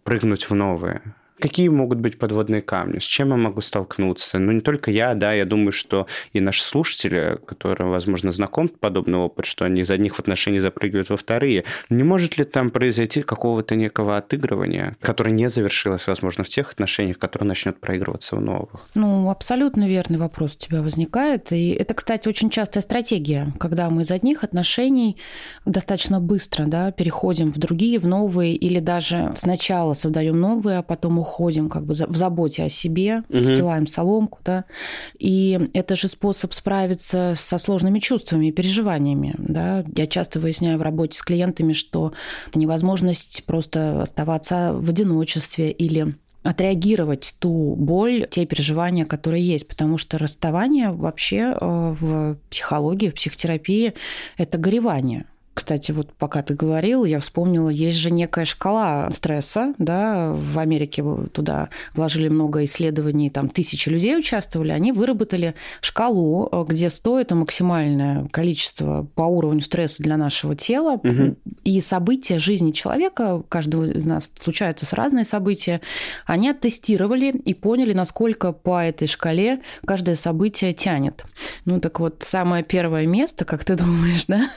прыгнуть 0.03 0.49
в 0.49 0.53
новое. 0.53 1.01
Какие 1.39 1.69
могут 1.69 2.00
быть 2.00 2.19
подводные 2.19 2.62
камни? 2.62 3.00
С 3.00 3.03
чем 3.03 3.29
я 3.29 3.36
могу 3.38 3.62
столкнуться? 3.62 4.39
Ну, 4.39 4.51
не 4.51 4.62
только 4.62 4.91
я, 4.91 5.13
да, 5.13 5.34
я 5.34 5.46
думаю, 5.46 5.72
что 5.72 6.05
и 6.34 6.41
наши 6.41 6.62
слушатели, 6.62 7.39
которые, 7.46 7.89
возможно, 7.89 8.31
знаком 8.31 8.67
подобный 8.67 9.17
опыт, 9.19 9.46
что 9.46 9.63
они 9.63 9.81
из 9.81 9.89
одних 9.89 10.19
отношений 10.19 10.60
запрыгивают 10.60 11.10
во 11.10 11.17
вторые. 11.17 11.63
Не 11.89 12.03
может 12.03 12.38
ли 12.38 12.43
там 12.43 12.72
произойти 12.72 13.22
какого-то 13.22 13.75
некого 13.75 14.17
отыгрывания, 14.17 14.98
которое 15.01 15.31
не 15.31 15.50
завершилось, 15.50 16.08
возможно, 16.08 16.43
в 16.43 16.50
тех 16.50 16.72
отношениях, 16.72 17.17
которые 17.17 17.48
начнет 17.48 17.79
проигрываться 17.79 18.36
в 18.36 18.41
новых? 18.41 18.88
Ну, 18.96 19.29
абсолютно 19.29 19.88
верный 19.88 20.17
вопрос 20.17 20.55
у 20.55 20.58
тебя 20.58 20.81
возникает. 20.81 21.53
И 21.53 21.72
это, 21.72 21.93
кстати, 21.93 22.27
очень 22.27 22.50
частая 22.50 22.84
стратегия, 22.84 23.53
когда 23.60 23.89
мы 23.89 24.01
из 24.01 24.12
одних 24.12 24.43
отношений 24.43 25.17
достаточно 25.65 26.19
быстро 26.19 26.65
да, 26.65 26.91
переходим 26.91 27.53
в 27.53 27.58
другие, 27.58 27.98
в 27.98 28.05
новые, 28.05 28.55
или 28.55 28.79
даже 28.79 29.31
сначала 29.36 29.93
создаем 29.93 30.38
новые, 30.39 30.79
а 30.79 30.84
потом 30.84 31.19
уходим 31.19 31.28
уходим 31.29 31.69
как 31.69 31.86
бы 31.86 31.93
в 31.93 32.17
заботе 32.17 32.63
о 32.63 32.69
себе, 32.69 33.24
угу. 33.29 33.43
стилаем 33.43 33.86
соломку, 33.86 34.39
да, 34.43 34.65
и 35.17 35.69
это 35.74 35.95
же 35.95 36.07
способ 36.07 36.53
справиться 36.53 37.33
со 37.38 37.59
сложными 37.59 38.00
чувствами 38.00 38.48
и 38.48 38.51
переживаниями, 38.51 39.36
да. 39.38 39.86
Я 39.95 40.07
часто 40.07 40.39
выясняю 40.39 40.79
в 40.79 40.81
работе 40.81 41.17
с 41.17 41.21
клиентами, 41.21 41.74
что 41.74 42.13
это 42.48 42.57
невозможность 42.57 43.43
просто 43.45 44.01
оставаться 44.01 44.74
в 44.74 44.89
одиночестве 44.89 45.71
или 45.71 46.15
отреагировать 46.41 47.36
ту 47.39 47.75
боль, 47.75 48.27
те 48.31 48.45
переживания, 48.45 49.05
которые 49.05 49.45
есть, 49.45 49.67
потому 49.67 49.98
что 49.98 50.17
расставание 50.17 50.91
вообще 50.91 51.53
э, 51.59 51.95
в 52.00 52.38
психологии, 52.50 53.09
в 53.09 53.15
психотерапии– 53.15 53.93
это 54.38 54.57
горевание. 54.57 55.25
Кстати, 55.59 55.91
вот 55.91 56.13
пока 56.13 56.41
ты 56.41 56.53
говорил, 56.53 57.03
я 57.03 57.19
вспомнила, 57.19 57.67
есть 57.67 57.97
же 57.97 58.11
некая 58.11 58.45
шкала 58.45 59.09
стресса, 59.11 59.73
да, 59.77 60.31
в 60.31 60.57
Америке 60.57 61.03
туда 61.33 61.67
вложили 61.93 62.29
много 62.29 62.63
исследований, 62.63 63.29
там 63.29 63.49
тысячи 63.49 63.89
людей 63.89 64.17
участвовали, 64.17 64.71
они 64.71 64.93
выработали 64.93 65.55
шкалу, 65.81 66.49
где 66.65 66.89
100– 66.89 67.19
это 67.21 67.35
максимальное 67.35 68.25
количество 68.29 69.05
по 69.15 69.23
уровню 69.23 69.59
стресса 69.59 70.01
для 70.01 70.15
нашего 70.15 70.55
тела, 70.55 70.93
угу. 70.93 71.35
и 71.65 71.81
события 71.81 72.39
жизни 72.39 72.71
человека, 72.71 73.43
каждого 73.49 73.83
из 73.83 74.05
нас 74.05 74.31
случаются 74.41 74.85
с 74.85 74.93
разные 74.93 75.25
события, 75.25 75.81
они 76.25 76.51
оттестировали 76.51 77.31
и 77.31 77.53
поняли, 77.53 77.91
насколько 77.91 78.53
по 78.53 78.81
этой 78.81 79.09
шкале 79.09 79.59
каждое 79.85 80.15
событие 80.15 80.71
тянет. 80.71 81.25
Ну 81.65 81.81
так 81.81 81.99
вот, 81.99 82.23
самое 82.23 82.63
первое 82.63 83.05
место, 83.05 83.43
как 83.43 83.65
ты 83.65 83.75
думаешь, 83.75 84.25
да, 84.27 84.49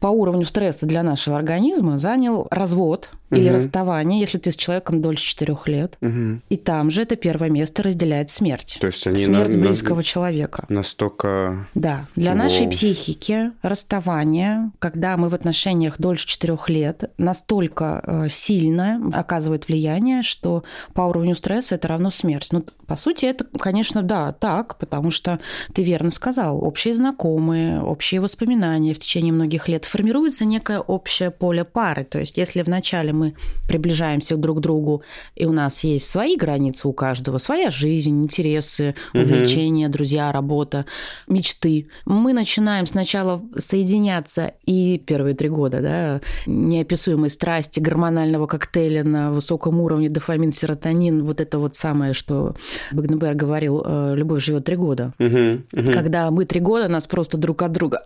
по 0.00 0.08
уровню 0.08 0.44
стресса 0.44 0.86
для 0.86 1.02
нашего 1.02 1.36
организма 1.36 1.98
занял 1.98 2.46
развод 2.50 3.10
угу. 3.30 3.40
или 3.40 3.48
расставание, 3.48 4.20
если 4.20 4.38
ты 4.38 4.50
с 4.50 4.56
человеком 4.56 5.02
дольше 5.02 5.24
четырех 5.24 5.68
лет. 5.68 5.96
Угу. 6.00 6.40
И 6.48 6.56
там 6.56 6.90
же 6.90 7.02
это 7.02 7.16
первое 7.16 7.50
место 7.50 7.82
разделяет 7.82 8.30
смерть. 8.30 8.78
То 8.80 8.86
есть 8.86 9.06
они 9.06 9.16
смерть 9.16 9.54
на, 9.54 9.60
близкого 9.60 9.98
на, 9.98 10.04
человека. 10.04 10.64
Настолько. 10.68 11.66
Да. 11.74 12.06
Для 12.14 12.32
Воу. 12.32 12.42
нашей 12.42 12.68
психики 12.68 13.52
расставание, 13.62 14.70
когда 14.78 15.16
мы 15.16 15.28
в 15.28 15.34
отношениях 15.34 15.96
дольше 15.98 16.26
четырех 16.26 16.68
лет, 16.68 17.10
настолько 17.18 18.02
э, 18.04 18.28
сильно 18.28 19.00
оказывает 19.12 19.68
влияние, 19.68 20.22
что 20.22 20.64
по 20.94 21.02
уровню 21.02 21.36
стресса 21.36 21.74
это 21.74 21.88
равно 21.88 22.10
смерть. 22.10 22.48
Ну, 22.52 22.64
по 22.86 22.96
сути, 22.96 23.26
это, 23.26 23.44
конечно, 23.58 24.02
да, 24.02 24.32
так, 24.32 24.78
потому 24.78 25.10
что 25.10 25.40
ты 25.74 25.82
верно 25.82 26.10
сказал, 26.10 26.62
общие 26.62 26.94
знакомые, 26.94 27.82
общие 27.82 28.20
воспоминания 28.20 28.94
в 28.94 28.98
течение 28.98 29.32
многих 29.32 29.68
лет 29.68 29.84
формируется 29.84 30.44
некое 30.44 30.80
общее 30.80 31.30
поле 31.30 31.64
пары. 31.64 32.04
То 32.04 32.18
есть, 32.18 32.36
если 32.36 32.62
вначале 32.62 33.12
мы 33.16 33.34
приближаемся 33.66 34.36
друг 34.36 34.58
к 34.58 34.60
другу, 34.60 35.02
и 35.34 35.46
у 35.46 35.52
нас 35.52 35.82
есть 35.84 36.08
свои 36.08 36.36
границы 36.36 36.88
у 36.88 36.92
каждого, 36.92 37.38
своя 37.38 37.70
жизнь, 37.70 38.24
интересы, 38.24 38.94
увлечения, 39.14 39.86
угу. 39.86 39.92
друзья, 39.92 40.30
работа, 40.32 40.86
мечты. 41.26 41.88
Мы 42.04 42.32
начинаем 42.32 42.86
сначала 42.86 43.42
соединяться, 43.56 44.54
и 44.64 44.98
первые 44.98 45.34
три 45.34 45.48
года, 45.48 45.80
да, 45.80 46.20
неописуемой 46.46 47.30
страсти, 47.30 47.80
гормонального 47.80 48.46
коктейля 48.46 49.04
на 49.04 49.32
высоком 49.32 49.80
уровне 49.80 50.08
дофамин, 50.08 50.52
серотонин, 50.52 51.24
вот 51.24 51.40
это 51.40 51.58
вот 51.58 51.74
самое, 51.74 52.12
что 52.12 52.54
Багнебер 52.92 53.34
говорил, 53.34 53.82
э, 53.84 54.14
любовь 54.16 54.44
живет 54.44 54.64
три 54.64 54.76
года. 54.76 55.12
Угу, 55.18 55.62
угу. 55.72 55.92
Когда 55.92 56.30
мы 56.30 56.44
три 56.44 56.60
года, 56.60 56.88
нас 56.88 57.06
просто 57.06 57.38
друг 57.38 57.62
от 57.62 57.72
друга, 57.72 58.02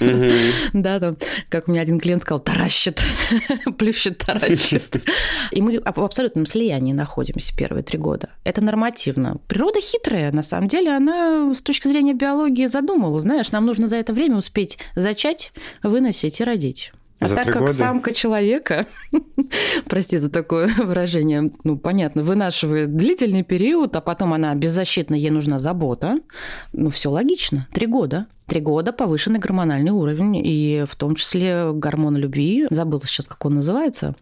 угу. 0.00 0.30
да, 0.72 1.00
там, 1.00 1.16
как 1.48 1.68
у 1.68 1.72
меня 1.72 1.82
один 1.82 2.00
клиент 2.00 2.22
сказал, 2.22 2.40
таращит, 2.40 3.02
плющит, 3.78 4.27
таращит. 4.28 5.02
И 5.50 5.62
мы 5.62 5.80
в 5.80 6.04
абсолютном 6.04 6.46
слиянии 6.46 6.92
находимся 6.92 7.56
первые 7.56 7.82
три 7.82 7.98
года. 7.98 8.30
Это 8.44 8.60
нормативно. 8.60 9.38
Природа 9.48 9.80
хитрая, 9.80 10.32
на 10.32 10.42
самом 10.42 10.68
деле, 10.68 10.90
она 10.90 11.52
с 11.54 11.62
точки 11.62 11.88
зрения 11.88 12.14
биологии 12.14 12.66
задумала, 12.66 13.18
знаешь, 13.20 13.52
нам 13.52 13.66
нужно 13.66 13.88
за 13.88 13.96
это 13.96 14.12
время 14.12 14.36
успеть 14.36 14.78
зачать, 14.94 15.52
выносить 15.82 16.40
и 16.40 16.44
родить. 16.44 16.92
А 17.20 17.26
за 17.26 17.34
так 17.34 17.46
как 17.46 17.62
года? 17.62 17.72
самка 17.72 18.14
человека, 18.14 18.86
прости 19.88 20.18
за 20.18 20.30
такое 20.30 20.68
выражение, 20.78 21.50
ну, 21.64 21.76
понятно, 21.76 22.22
вынашивает 22.22 22.94
длительный 22.94 23.42
период, 23.42 23.96
а 23.96 24.00
потом 24.00 24.34
она 24.34 24.54
беззащитна, 24.54 25.16
ей 25.16 25.30
нужна 25.30 25.58
забота, 25.58 26.18
ну, 26.72 26.90
все 26.90 27.10
логично. 27.10 27.66
Три 27.72 27.86
года. 27.86 28.28
Три 28.48 28.60
года 28.60 28.94
повышенный 28.94 29.38
гормональный 29.38 29.90
уровень, 29.90 30.40
и 30.42 30.84
в 30.88 30.96
том 30.96 31.14
числе 31.14 31.70
гормон 31.72 32.16
любви. 32.16 32.66
Забыла 32.70 33.02
сейчас, 33.04 33.26
как 33.26 33.44
он 33.44 33.56
называется. 33.56 34.14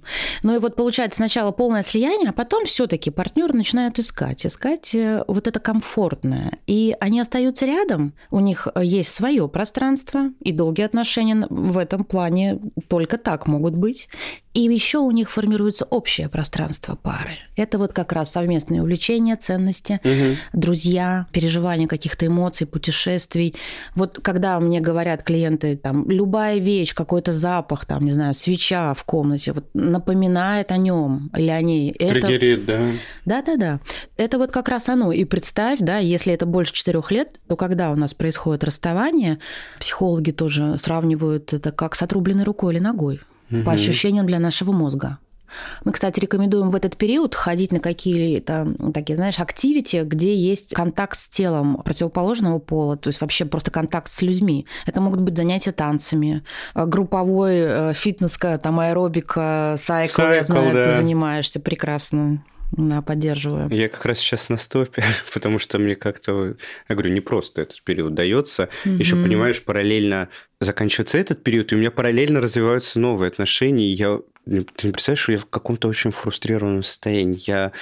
Ну 0.42 0.56
и 0.56 0.59
вот 0.59 0.75
получается 0.75 1.18
сначала 1.18 1.52
полное 1.52 1.85
слияние, 1.85 2.30
а 2.30 2.33
потом 2.33 2.66
все 2.66 2.88
таки 2.88 3.11
партнеры 3.11 3.54
начинают 3.54 4.00
искать. 4.00 4.45
Искать 4.45 4.95
э, 4.97 5.23
вот 5.28 5.47
это 5.47 5.61
комфортное. 5.61 6.59
И 6.66 6.97
они 6.99 7.21
остаются 7.21 7.66
рядом, 7.66 8.14
у 8.33 8.40
них 8.40 8.66
есть 8.80 9.12
свое 9.12 9.49
пространство, 9.49 10.30
и 10.40 10.50
долгие 10.50 10.85
отношения 10.85 11.47
в 11.49 11.78
этом 11.78 12.04
плане 12.04 12.59
только 12.88 13.18
так 13.18 13.47
могут 13.47 13.75
быть. 13.75 14.09
И 14.56 14.62
еще 14.62 14.99
у 14.99 15.11
них 15.11 15.30
формируется 15.30 15.85
общее 15.85 16.30
пространство 16.30 16.97
пары. 16.97 17.37
Это 17.56 17.78
вот 17.78 17.92
как 17.92 18.12
раз 18.12 18.33
совместные 18.33 18.80
увлечения, 18.80 19.37
ценности, 19.37 20.00
угу. 20.02 20.38
друзья, 20.54 21.26
переживания 21.30 21.87
каких-то 21.87 22.26
эмоций, 22.26 22.66
путешествий. 22.66 23.54
Вот 23.95 24.15
когда 24.23 24.58
мне 24.61 24.80
говорят 24.80 25.23
клиенты, 25.23 25.76
там, 25.76 26.08
любая 26.08 26.58
вещь, 26.58 26.94
какой-то 26.94 27.32
запах, 27.32 27.85
там, 27.87 28.04
не 28.04 28.12
знаю, 28.12 28.35
свеча 28.35 28.94
в 28.94 29.04
комнате, 29.04 29.52
вот 29.52 29.64
напоминает 29.75 30.73
о 30.73 30.76
нем 30.76 31.30
или 31.37 31.49
о 31.49 31.61
ней. 31.61 31.92
Триггерит, 31.92 32.68
это... 32.68 32.76
да. 33.25 33.42
Да-да-да. 33.42 33.80
Это 34.16 34.38
вот 34.38 34.50
как 34.50 34.68
раз 34.68 34.88
оно. 34.88 35.12
И 35.12 35.25
представь, 35.25 35.78
да, 35.80 35.99
если 35.99 36.32
это 36.32 36.46
больше 36.46 36.73
четырех 36.73 37.11
лет, 37.11 37.40
то 37.49 37.56
когда 37.56 37.90
у 37.90 37.96
нас 37.96 38.14
происходит 38.14 38.64
расставание, 38.64 39.38
психологи 39.78 40.30
тоже 40.30 40.78
сравнивают 40.78 41.52
это 41.52 41.73
как 41.73 41.94
с 41.94 42.02
отрубленной 42.02 42.44
рукой 42.44 42.75
или 42.75 42.80
ногой 42.80 43.20
угу. 43.50 43.62
по 43.62 43.73
ощущениям 43.73 44.26
для 44.26 44.38
нашего 44.38 44.73
мозга. 44.73 45.18
Мы, 45.84 45.92
кстати, 45.92 46.20
рекомендуем 46.20 46.70
в 46.70 46.74
этот 46.74 46.96
период 46.96 47.34
ходить 47.34 47.72
на 47.72 47.80
какие-то 47.80 48.74
такие, 48.92 49.16
знаешь, 49.16 49.38
активити, 49.38 50.02
где 50.04 50.34
есть 50.34 50.74
контакт 50.74 51.18
с 51.18 51.28
телом 51.28 51.82
противоположного 51.84 52.58
пола, 52.58 52.96
то 52.96 53.08
есть 53.08 53.20
вообще 53.20 53.44
просто 53.44 53.70
контакт 53.70 54.08
с 54.10 54.22
людьми. 54.22 54.66
Это 54.86 55.00
могут 55.00 55.20
быть 55.20 55.36
занятия 55.36 55.72
танцами, 55.72 56.42
э, 56.74 56.86
групповой 56.86 57.56
э, 57.56 57.92
фитнес, 57.94 58.38
там 58.62 58.80
аэробика, 58.80 59.76
сайкл, 59.78 60.22
я 60.22 60.42
знаю, 60.42 60.74
да. 60.74 60.84
ты 60.84 60.92
занимаешься 60.92 61.60
прекрасно. 61.60 62.42
Да, 62.72 63.00
поддерживаю. 63.00 63.70
Я 63.70 63.88
как 63.88 64.04
раз 64.06 64.18
сейчас 64.18 64.48
на 64.48 64.56
стопе, 64.56 65.04
потому 65.32 65.58
что 65.58 65.78
мне 65.78 65.94
как-то, 65.94 66.56
я 66.88 66.94
говорю, 66.94 67.12
не 67.12 67.20
просто 67.20 67.62
этот 67.62 67.82
период 67.82 68.14
дается. 68.14 68.68
Угу. 68.84 68.94
Еще 68.94 69.16
понимаешь, 69.16 69.62
параллельно 69.62 70.28
заканчивается 70.60 71.18
этот 71.18 71.42
период, 71.42 71.72
и 71.72 71.76
у 71.76 71.78
меня 71.78 71.90
параллельно 71.90 72.40
развиваются 72.40 72.98
новые 72.98 73.28
отношения. 73.28 73.86
И 73.86 73.92
я, 73.92 74.18
ты 74.46 74.86
не 74.86 74.92
представляешь, 74.92 75.22
что 75.22 75.32
я 75.32 75.38
в 75.38 75.46
каком-то 75.46 75.88
очень 75.88 76.12
фрустрированном 76.12 76.82
состоянии. 76.82 77.38
Я 77.46 77.72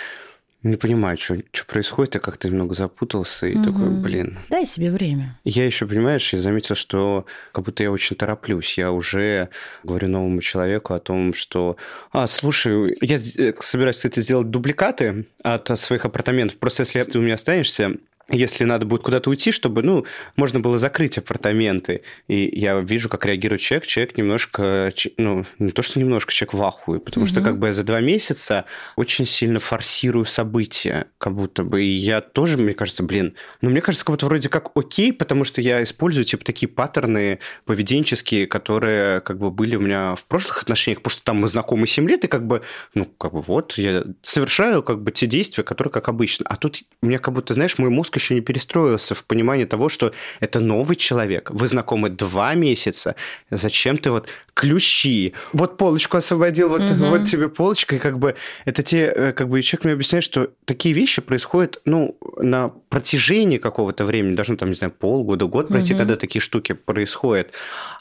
не 0.63 0.77
понимаю, 0.77 1.19
что, 1.19 1.37
что 1.53 1.67
происходит, 1.67 2.15
я 2.15 2.21
как-то 2.21 2.49
немного 2.49 2.75
запутался 2.75 3.47
и 3.47 3.55
угу. 3.55 3.65
такой, 3.65 3.91
блин. 3.91 4.39
Дай 4.49 4.65
себе 4.65 4.91
время. 4.91 5.39
Я 5.45 5.67
еще, 5.67 5.87
понимаешь, 5.87 6.33
я 6.33 6.41
заметил, 6.41 6.75
что 6.75 7.27
как 7.53 7.67
будто 7.67 7.83
я 7.83 7.93
очень 7.93 8.17
тороплюсь. 8.17 8.79
Я 8.79 8.91
уже 8.91 9.51
говорю 9.83 10.09
новому 10.09 10.41
человеку 10.41 10.95
о 10.95 11.01
том, 11.01 11.35
что, 11.35 11.77
а, 12.13 12.27
слушай, 12.27 12.97
я 13.03 13.17
э, 13.17 13.53
собираюсь, 13.61 13.97
кстати, 13.97 14.21
сделать 14.21 14.51
дубликаты 14.51 15.27
от 15.43 15.79
своих 15.79 16.07
апартаментов. 16.07 16.57
Просто 16.57 16.83
если 16.83 17.03
ты 17.03 17.19
у 17.19 17.23
меня 17.23 17.35
останешься, 17.35 17.97
если 18.31 18.65
надо 18.65 18.87
будет 18.87 19.03
куда-то 19.03 19.29
уйти, 19.31 19.53
чтобы, 19.53 19.83
ну, 19.83 20.07
можно 20.37 20.61
было 20.61 20.79
закрыть 20.79 21.19
апартаменты. 21.19 22.03
И 22.27 22.51
я 22.59 22.81
вижу, 22.81 23.09
как 23.09 23.27
реагирует 23.27 23.61
человек. 23.61 23.87
Человек 23.87 24.17
немножко, 24.17 24.93
ну, 25.19 25.45
не 25.59 25.71
то, 25.73 25.83
что 25.83 26.01
немножко, 26.01 26.33
человек 26.33 26.55
в 26.55 26.63
ахуе, 26.63 27.01
потому 27.01 27.25
угу. 27.25 27.33
что 27.33 27.43
как 27.43 27.59
бы 27.59 27.67
я 27.67 27.73
за 27.73 27.85
два 27.85 28.01
месяца 28.01 28.65
очень 28.97 29.27
сильно 29.27 29.59
форсирую 29.59 30.25
события, 30.25 31.07
как 31.19 31.35
будто 31.35 31.65
бы. 31.65 31.83
И 31.83 31.89
я 31.89 32.21
тоже, 32.23 32.57
мне 32.57 32.73
кажется, 32.73 33.03
блин, 33.03 33.35
ну, 33.61 33.71
мне 33.71 33.83
кажется, 33.83 34.05
как 34.07 34.15
будто 34.15 34.27
вроде 34.27 34.49
как 34.49 34.71
окей, 34.75 35.13
потому 35.13 35.45
что 35.45 35.61
я 35.61 35.83
использую, 35.83 36.25
типа, 36.25 36.45
такие 36.45 36.69
паттерны 36.69 37.41
поведенческие, 37.67 38.47
которые 38.47 39.21
как 39.21 39.39
бы 39.39 39.51
были 39.51 39.77
у 39.77 39.81
меня 39.81 40.15
в 40.15 40.27
прошлых 40.27 40.63
отношениях, 40.63 41.03
потому 41.03 41.13
что 41.13 41.25
там 41.25 41.37
мы 41.37 41.49
знакомы 41.49 41.87
7 41.87 42.09
лет, 42.09 42.25
и 42.25 42.29
как 42.29 42.47
бы, 42.47 42.63
ну, 42.95 43.05
как 43.05 43.33
бы 43.33 43.43
вот, 43.43 43.77
я 43.77 44.05
совершаю 44.23 44.83
как 44.83 45.03
бы 45.03 45.13
те 45.13 45.27
действия, 45.27 45.63
которые 45.63 45.93
как 45.93 46.09
обычно. 46.09 46.47
А 46.49 46.57
тут 46.57 46.83
у 47.03 47.07
меня 47.07 47.19
как 47.19 47.35
будто, 47.35 47.53
знаешь, 47.53 47.77
мой 47.77 47.91
мозг 47.91 48.14
мозг 48.15 48.17
еще 48.17 48.35
не 48.35 48.41
перестроился 48.41 49.15
в 49.15 49.25
понимании 49.25 49.67
того, 49.67 49.89
что 49.89 50.13
это 50.41 50.61
новый 50.61 50.97
человек. 50.97 51.51
Вы 51.51 51.69
знакомы 51.69 52.11
два 52.11 52.55
месяца. 52.55 53.15
Зачем 53.51 53.97
ты 53.97 54.11
вот 54.11 54.29
ключи? 54.55 55.35
Вот 55.53 55.77
полочку 55.77 56.17
освободил, 56.17 56.69
вот, 56.69 56.83
угу. 56.83 57.05
вот 57.07 57.25
тебе 57.25 57.49
полочка. 57.49 57.97
И 57.97 57.99
как 57.99 58.19
бы 58.19 58.35
это 58.67 58.83
те, 58.83 59.13
э, 59.17 59.33
как 59.33 59.49
бы 59.49 59.63
человек 59.63 59.85
мне 59.85 59.95
объясняет, 59.95 60.25
что 60.25 60.49
такие 60.65 60.95
вещи 60.95 61.23
происходят, 61.23 61.81
ну, 61.85 62.17
на 62.39 62.71
протяжении 62.89 63.59
какого-то 63.59 64.05
времени, 64.05 64.37
должно 64.37 64.57
там, 64.57 64.69
не 64.69 64.75
знаю, 64.75 64.93
полгода, 64.93 65.47
год 65.47 65.69
пройти, 65.69 65.95
угу. 65.95 65.99
когда 65.99 66.17
такие 66.17 66.41
штуки 66.41 66.75
происходят. 66.75 67.53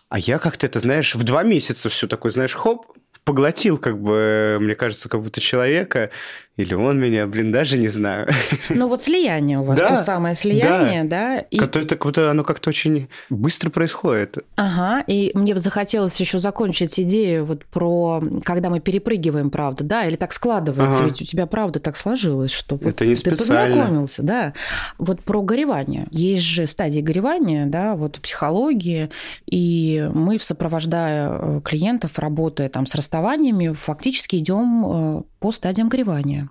А 0.10 0.19
я 0.19 0.38
как-то 0.38 0.67
это, 0.67 0.80
знаешь, 0.80 1.15
в 1.15 1.23
два 1.23 1.43
месяца 1.43 1.89
все 1.89 2.08
такое, 2.08 2.32
знаешь, 2.32 2.54
хоп, 2.54 2.86
поглотил, 3.23 3.77
как 3.77 3.99
бы, 3.99 4.57
мне 4.59 4.75
кажется, 4.75 5.09
как 5.09 5.21
будто 5.21 5.41
человека, 5.41 6.09
или 6.55 6.75
он 6.75 6.99
меня, 6.99 7.25
блин, 7.25 7.51
даже 7.51 7.79
не 7.79 7.88
знаю. 7.88 8.27
Ну 8.69 8.88
вот 8.88 9.01
слияние 9.01 9.59
у 9.59 9.63
вас, 9.63 9.79
да, 9.79 9.89
то 9.89 9.97
самое 9.97 10.36
слияние, 10.36 11.03
да? 11.03 11.36
да 11.36 11.39
и... 11.39 11.57
Которое 11.57 11.88
как 11.88 12.03
будто 12.03 12.29
оно 12.29 12.43
как-то 12.43 12.69
очень 12.69 13.07
быстро 13.29 13.69
происходит. 13.69 14.38
Ага, 14.55 15.03
и 15.07 15.31
мне 15.33 15.53
бы 15.53 15.59
захотелось 15.59 16.19
еще 16.19 16.39
закончить 16.39 16.99
идею 16.99 17.45
вот 17.45 17.65
про, 17.65 18.21
когда 18.43 18.69
мы 18.69 18.79
перепрыгиваем, 18.79 19.49
правда, 19.49 19.83
да, 19.83 20.05
или 20.05 20.15
так 20.15 20.31
складывается, 20.33 20.97
ага. 20.97 21.05
ведь 21.05 21.21
у 21.21 21.25
тебя 21.25 21.47
правда 21.47 21.79
так 21.79 21.97
сложилось, 21.97 22.51
что 22.51 22.79
Это 22.83 23.05
не 23.05 23.15
специально. 23.15 23.65
ты 23.65 23.71
познакомился, 23.71 24.23
да. 24.23 24.53
Вот 24.97 25.21
про 25.21 25.41
горевание. 25.41 26.07
Есть 26.12 26.45
же 26.45 26.67
стадии 26.67 27.01
горевания, 27.01 27.65
да, 27.65 27.95
вот 27.95 28.17
в 28.17 28.21
психологии, 28.21 29.09
и 29.47 30.09
мы, 30.13 30.38
сопровождая 30.39 31.29
э, 31.31 31.62
клиентов, 31.63 32.19
работая 32.19 32.69
там 32.69 32.86
с 32.86 32.95
расставаниями, 33.13 33.73
фактически 33.73 34.38
идем 34.38 34.86
э, 34.86 35.23
по 35.43 35.51
стадиям 35.51 35.89
горевания. 35.89 36.49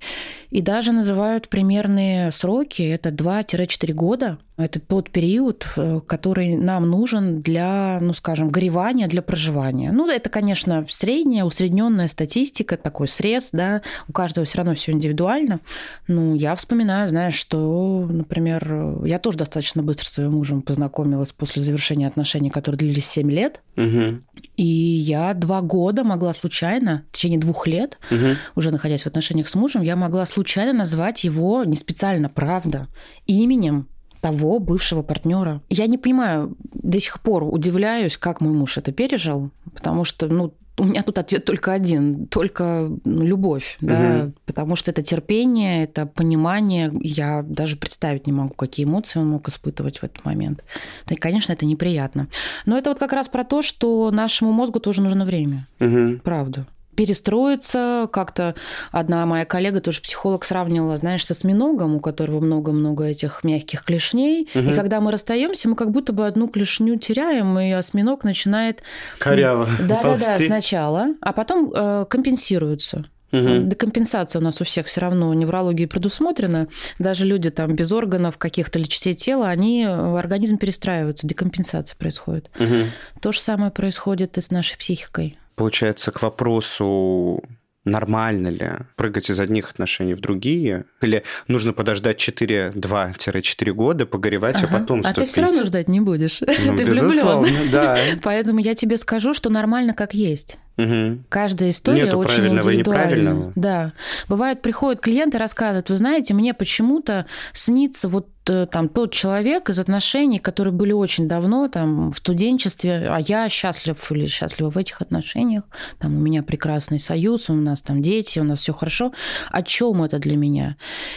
И 0.50 0.60
даже 0.60 0.92
называют 0.92 1.48
примерные 1.48 2.30
сроки, 2.30 2.82
это 2.82 3.08
2-4 3.08 3.92
года. 3.94 4.38
Это 4.58 4.80
тот 4.80 5.10
период, 5.10 5.66
э, 5.76 6.00
который 6.06 6.56
нам 6.56 6.90
нужен 6.90 7.40
для, 7.40 7.98
ну, 8.02 8.12
скажем, 8.12 8.50
горевания, 8.50 9.08
для 9.08 9.22
проживания. 9.22 9.92
Ну, 9.92 10.10
это, 10.10 10.28
конечно, 10.28 10.84
средняя, 10.90 11.44
усредненная 11.44 12.06
статистика, 12.06 12.76
такой 12.76 13.08
срез, 13.08 13.48
да, 13.52 13.80
у 14.08 14.12
каждого 14.12 14.44
все 14.44 14.58
равно 14.58 14.74
все 14.74 14.92
индивидуально. 14.92 15.60
Ну, 16.06 16.34
я 16.34 16.54
вспоминаю, 16.54 17.08
знаешь, 17.08 17.34
что, 17.34 18.06
например, 18.10 19.00
я 19.06 19.18
тоже 19.18 19.38
достаточно 19.38 19.82
быстро 19.82 20.04
с 20.04 20.12
своим 20.12 20.32
мужем 20.32 20.60
познакомилась 20.60 21.32
после 21.32 21.62
завершения 21.62 22.06
отношений, 22.06 22.50
которые 22.50 22.78
длились 22.78 23.06
7 23.06 23.30
лет. 23.30 23.62
Угу. 23.78 24.20
И 24.58 24.64
я 24.64 25.32
два 25.32 25.62
года 25.62 26.04
могла 26.04 26.34
случайно, 26.34 27.04
в 27.10 27.16
течение 27.16 27.40
двух 27.40 27.66
лет, 27.66 27.98
угу. 28.10 28.36
уже 28.54 28.70
находясь 28.82 29.04
в 29.04 29.06
отношениях 29.06 29.48
с 29.48 29.54
мужем, 29.54 29.82
я 29.82 29.94
могла 29.94 30.26
случайно 30.26 30.72
назвать 30.72 31.22
его, 31.22 31.62
не 31.62 31.76
специально, 31.76 32.28
правда, 32.28 32.88
именем 33.26 33.86
того 34.20 34.58
бывшего 34.58 35.02
партнера. 35.02 35.62
Я 35.68 35.86
не 35.86 35.98
понимаю, 35.98 36.56
до 36.74 36.98
сих 36.98 37.20
пор 37.20 37.44
удивляюсь, 37.44 38.16
как 38.16 38.40
мой 38.40 38.52
муж 38.52 38.78
это 38.78 38.90
пережил, 38.90 39.50
потому 39.72 40.04
что, 40.04 40.26
ну, 40.26 40.52
у 40.78 40.84
меня 40.84 41.04
тут 41.04 41.18
ответ 41.18 41.44
только 41.44 41.72
один, 41.72 42.26
только 42.26 42.90
любовь, 43.04 43.76
угу. 43.80 43.90
да, 43.90 44.30
потому 44.46 44.74
что 44.74 44.90
это 44.90 45.02
терпение, 45.02 45.84
это 45.84 46.06
понимание. 46.06 46.90
Я 47.00 47.42
даже 47.42 47.76
представить 47.76 48.26
не 48.26 48.32
могу, 48.32 48.54
какие 48.54 48.84
эмоции 48.84 49.20
он 49.20 49.28
мог 49.28 49.46
испытывать 49.48 49.98
в 49.98 50.04
этот 50.04 50.24
момент. 50.24 50.64
И, 51.08 51.14
конечно, 51.14 51.52
это 51.52 51.66
неприятно. 51.66 52.26
Но 52.66 52.78
это 52.78 52.90
вот 52.90 52.98
как 52.98 53.12
раз 53.12 53.28
про 53.28 53.44
то, 53.44 53.62
что 53.62 54.10
нашему 54.10 54.50
мозгу 54.50 54.80
тоже 54.80 55.02
нужно 55.02 55.24
время. 55.24 55.68
Угу. 55.78 56.20
Правда. 56.24 56.66
Перестроиться. 56.94 58.08
Как-то 58.12 58.54
одна 58.90 59.26
моя 59.26 59.44
коллега, 59.44 59.80
тоже 59.80 60.00
психолог, 60.00 60.44
сравнивала, 60.44 60.96
знаешь, 60.96 61.24
со 61.24 61.34
осьминогом, 61.34 61.96
у 61.96 62.00
которого 62.00 62.40
много-много 62.40 63.04
этих 63.04 63.44
мягких 63.44 63.84
клешней. 63.84 64.48
Угу. 64.54 64.70
И 64.70 64.74
когда 64.74 65.00
мы 65.00 65.10
расстаемся, 65.10 65.68
мы 65.68 65.76
как 65.76 65.90
будто 65.90 66.12
бы 66.12 66.26
одну 66.26 66.48
клешню 66.48 66.96
теряем, 66.98 67.58
и 67.58 67.70
осьминог 67.72 68.24
начинает... 68.24 68.82
Коряво 69.18 69.68
Да-да-да, 69.80 70.34
сначала, 70.34 71.14
а 71.20 71.32
потом 71.32 71.72
э, 71.74 72.06
компенсируется. 72.08 73.06
Угу. 73.32 73.68
Декомпенсация 73.68 74.40
у 74.40 74.42
нас 74.42 74.60
у 74.60 74.64
всех 74.64 74.86
все 74.86 75.00
равно 75.00 75.32
неврологии 75.32 75.86
предусмотрена. 75.86 76.68
Даже 76.98 77.26
люди 77.26 77.50
там 77.50 77.74
без 77.74 77.90
органов 77.90 78.36
каких-то 78.36 78.78
или 78.78 78.86
частей 78.86 79.14
тела, 79.14 79.48
они, 79.48 79.84
э, 79.84 80.18
организм 80.18 80.58
перестраивается, 80.58 81.26
декомпенсация 81.26 81.96
происходит. 81.96 82.50
Угу. 82.58 83.20
То 83.22 83.32
же 83.32 83.40
самое 83.40 83.70
происходит 83.70 84.36
и 84.36 84.40
с 84.40 84.50
нашей 84.50 84.76
психикой. 84.78 85.38
Получается, 85.54 86.10
к 86.10 86.22
вопросу 86.22 87.42
нормально 87.84 88.48
ли 88.48 88.70
прыгать 88.96 89.30
из 89.30 89.40
одних 89.40 89.70
отношений 89.70 90.14
в 90.14 90.20
другие? 90.20 90.84
Или 91.00 91.24
нужно 91.48 91.72
подождать 91.72 92.18
4, 92.18 92.72
2-4 92.74 93.72
года, 93.72 94.06
погоревать, 94.06 94.62
ага. 94.62 94.76
а 94.76 94.80
потом 94.80 95.02
А 95.04 95.12
ты 95.12 95.26
все 95.26 95.42
равно 95.42 95.64
ждать 95.64 95.88
не 95.88 96.00
будешь. 96.00 96.40
Ну, 96.40 96.76
ты 96.76 96.84
влюблен. 96.84 97.70
да. 97.70 97.98
Поэтому 98.22 98.60
я 98.60 98.74
тебе 98.74 98.98
скажу, 98.98 99.34
что 99.34 99.50
нормально 99.50 99.94
как 99.94 100.14
есть. 100.14 100.58
Угу. 100.78 101.24
Каждая 101.28 101.70
история 101.70 102.04
Нету 102.04 102.18
очень 102.18 102.36
правильного 102.36 102.70
индивидуальна. 102.72 103.52
Да. 103.54 103.92
Бывает, 104.28 104.62
приходят 104.62 105.00
клиенты, 105.00 105.38
рассказывают, 105.38 105.90
вы 105.90 105.96
знаете, 105.96 106.32
мне 106.32 106.54
почему-то 106.54 107.26
снится 107.52 108.08
вот 108.08 108.28
э, 108.48 108.66
там 108.70 108.88
тот 108.88 109.12
человек 109.12 109.68
из 109.68 109.78
отношений, 109.78 110.38
которые 110.38 110.72
были 110.72 110.92
очень 110.92 111.28
давно, 111.28 111.68
там, 111.68 112.10
в 112.10 112.16
студенчестве, 112.16 113.06
а 113.10 113.18
я 113.18 113.48
счастлив 113.50 114.12
или 114.12 114.24
счастлива 114.24 114.70
в 114.70 114.78
этих 114.78 115.02
отношениях, 115.02 115.64
там, 115.98 116.16
у 116.16 116.20
меня 116.20 116.42
прекрасный 116.42 116.98
союз, 116.98 117.50
у 117.50 117.54
нас 117.54 117.82
там 117.82 118.00
дети, 118.00 118.38
у 118.38 118.44
нас 118.44 118.60
все 118.60 118.72
хорошо. 118.72 119.12
О 119.50 119.62
чем 119.62 120.02
это 120.02 120.18
для 120.18 120.36
меня? 120.36 120.76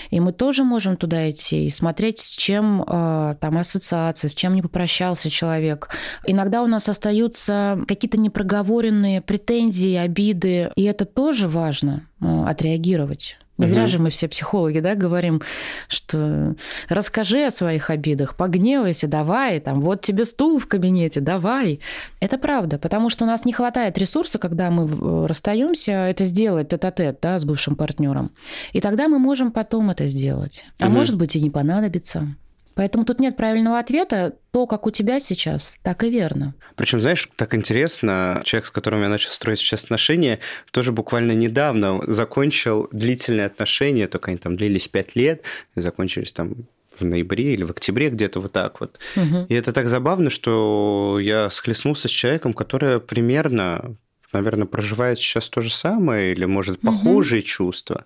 И 0.09 0.19
мы 0.19 0.33
тоже 0.33 0.65
можем 0.65 0.97
туда 0.97 1.29
идти 1.29 1.65
и 1.65 1.69
смотреть, 1.69 2.19
с 2.19 2.35
чем 2.35 2.83
э, 2.85 3.35
там 3.39 3.57
ассоциация, 3.57 4.27
с 4.27 4.35
чем 4.35 4.53
не 4.53 4.61
попрощался 4.61 5.29
человек. 5.29 5.89
Иногда 6.27 6.61
у 6.61 6.67
нас 6.67 6.89
остаются 6.89 7.79
какие-то 7.87 8.17
непроговоренные 8.17 9.21
претензии 9.21 9.44
претензии, 9.45 9.95
обиды. 9.95 10.71
И 10.75 10.83
это 10.83 11.05
тоже 11.05 11.47
важно 11.47 12.07
э, 12.21 12.45
отреагировать. 12.45 13.37
Не 13.57 13.67
зря 13.67 13.87
же 13.87 13.99
мы 13.99 14.09
все 14.09 14.27
психологи, 14.27 14.79
да, 14.79 14.95
говорим, 14.95 15.41
что 15.87 16.55
расскажи 16.89 17.45
о 17.45 17.51
своих 17.51 17.89
обидах, 17.89 18.35
погневайся, 18.35 19.07
давай, 19.07 19.61
там, 19.61 19.79
вот 19.79 20.01
тебе 20.01 20.25
стул 20.25 20.59
в 20.59 20.67
кабинете, 20.67 21.21
давай. 21.21 21.79
Это 22.19 22.37
правда, 22.37 22.77
потому 22.77 23.09
что 23.09 23.23
у 23.23 23.27
нас 23.27 23.45
не 23.45 23.53
хватает 23.53 23.97
ресурса, 23.97 24.39
когда 24.39 24.69
мы 24.71 24.89
э, 24.89 25.25
расстаемся, 25.27 25.91
это 25.91 26.25
сделать 26.25 26.67
тет-а-тет, 26.67 27.19
да, 27.21 27.39
с 27.39 27.45
бывшим 27.45 27.77
партнером. 27.77 28.31
И 28.73 28.81
тогда 28.81 29.07
мы 29.07 29.19
можем 29.19 29.53
потом 29.53 29.89
это 29.89 30.05
сделать. 30.07 30.65
А 30.79 30.87
угу. 30.87 30.95
может 30.95 31.15
быть 31.15 31.37
и 31.37 31.41
не 31.41 31.49
понадобится. 31.49 32.35
Поэтому 32.75 33.05
тут 33.05 33.19
нет 33.19 33.37
правильного 33.37 33.79
ответа. 33.79 34.35
То, 34.51 34.67
как 34.67 34.85
у 34.85 34.91
тебя 34.91 35.19
сейчас, 35.19 35.77
так 35.81 36.03
и 36.03 36.09
верно. 36.09 36.53
Причем, 36.75 37.01
знаешь, 37.01 37.29
так 37.35 37.53
интересно, 37.55 38.41
человек, 38.43 38.67
с 38.67 38.71
которым 38.71 39.01
я 39.01 39.09
начал 39.09 39.31
строить 39.31 39.59
сейчас 39.59 39.85
отношения, 39.85 40.39
тоже 40.71 40.91
буквально 40.91 41.31
недавно 41.31 42.01
закончил 42.05 42.87
длительные 42.91 43.47
отношения, 43.47 44.07
только 44.07 44.31
они 44.31 44.37
там 44.37 44.57
длились 44.57 44.87
пять 44.87 45.15
лет, 45.15 45.43
и 45.75 45.81
закончились 45.81 46.31
там 46.31 46.67
в 46.97 47.03
ноябре 47.03 47.53
или 47.53 47.63
в 47.63 47.71
октябре 47.71 48.09
где-то 48.09 48.39
вот 48.39 48.51
так 48.51 48.79
вот. 48.79 48.99
Угу. 49.15 49.47
И 49.49 49.53
это 49.53 49.73
так 49.73 49.87
забавно, 49.87 50.29
что 50.29 51.17
я 51.21 51.49
схлестнулся 51.49 52.07
с 52.07 52.11
человеком, 52.11 52.53
который 52.53 52.99
примерно 52.99 53.95
наверное, 54.33 54.67
проживает 54.67 55.17
сейчас 55.17 55.47
то 55.47 55.61
же 55.61 55.71
самое 55.71 56.33
или, 56.33 56.43
может, 56.43 56.81
похожие 56.81 57.39
угу. 57.39 57.47
чувства. 57.47 58.03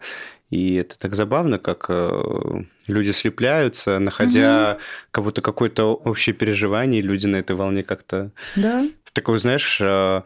И 0.50 0.76
это 0.76 0.98
так 0.98 1.14
забавно, 1.14 1.60
как 1.60 1.86
э, 1.90 2.64
люди 2.88 3.12
слепляются, 3.12 4.00
находя 4.00 4.74
угу. 4.74 4.82
как 5.12 5.24
будто 5.24 5.42
какое-то 5.42 5.94
общее 5.94 6.34
переживание, 6.34 7.02
люди 7.02 7.28
на 7.28 7.38
этой 7.38 7.56
волне 7.56 7.84
как-то... 7.84 8.32
Да. 8.56 8.86
Такое, 9.14 9.38
знаешь, 9.38 9.80
э, 9.82 10.22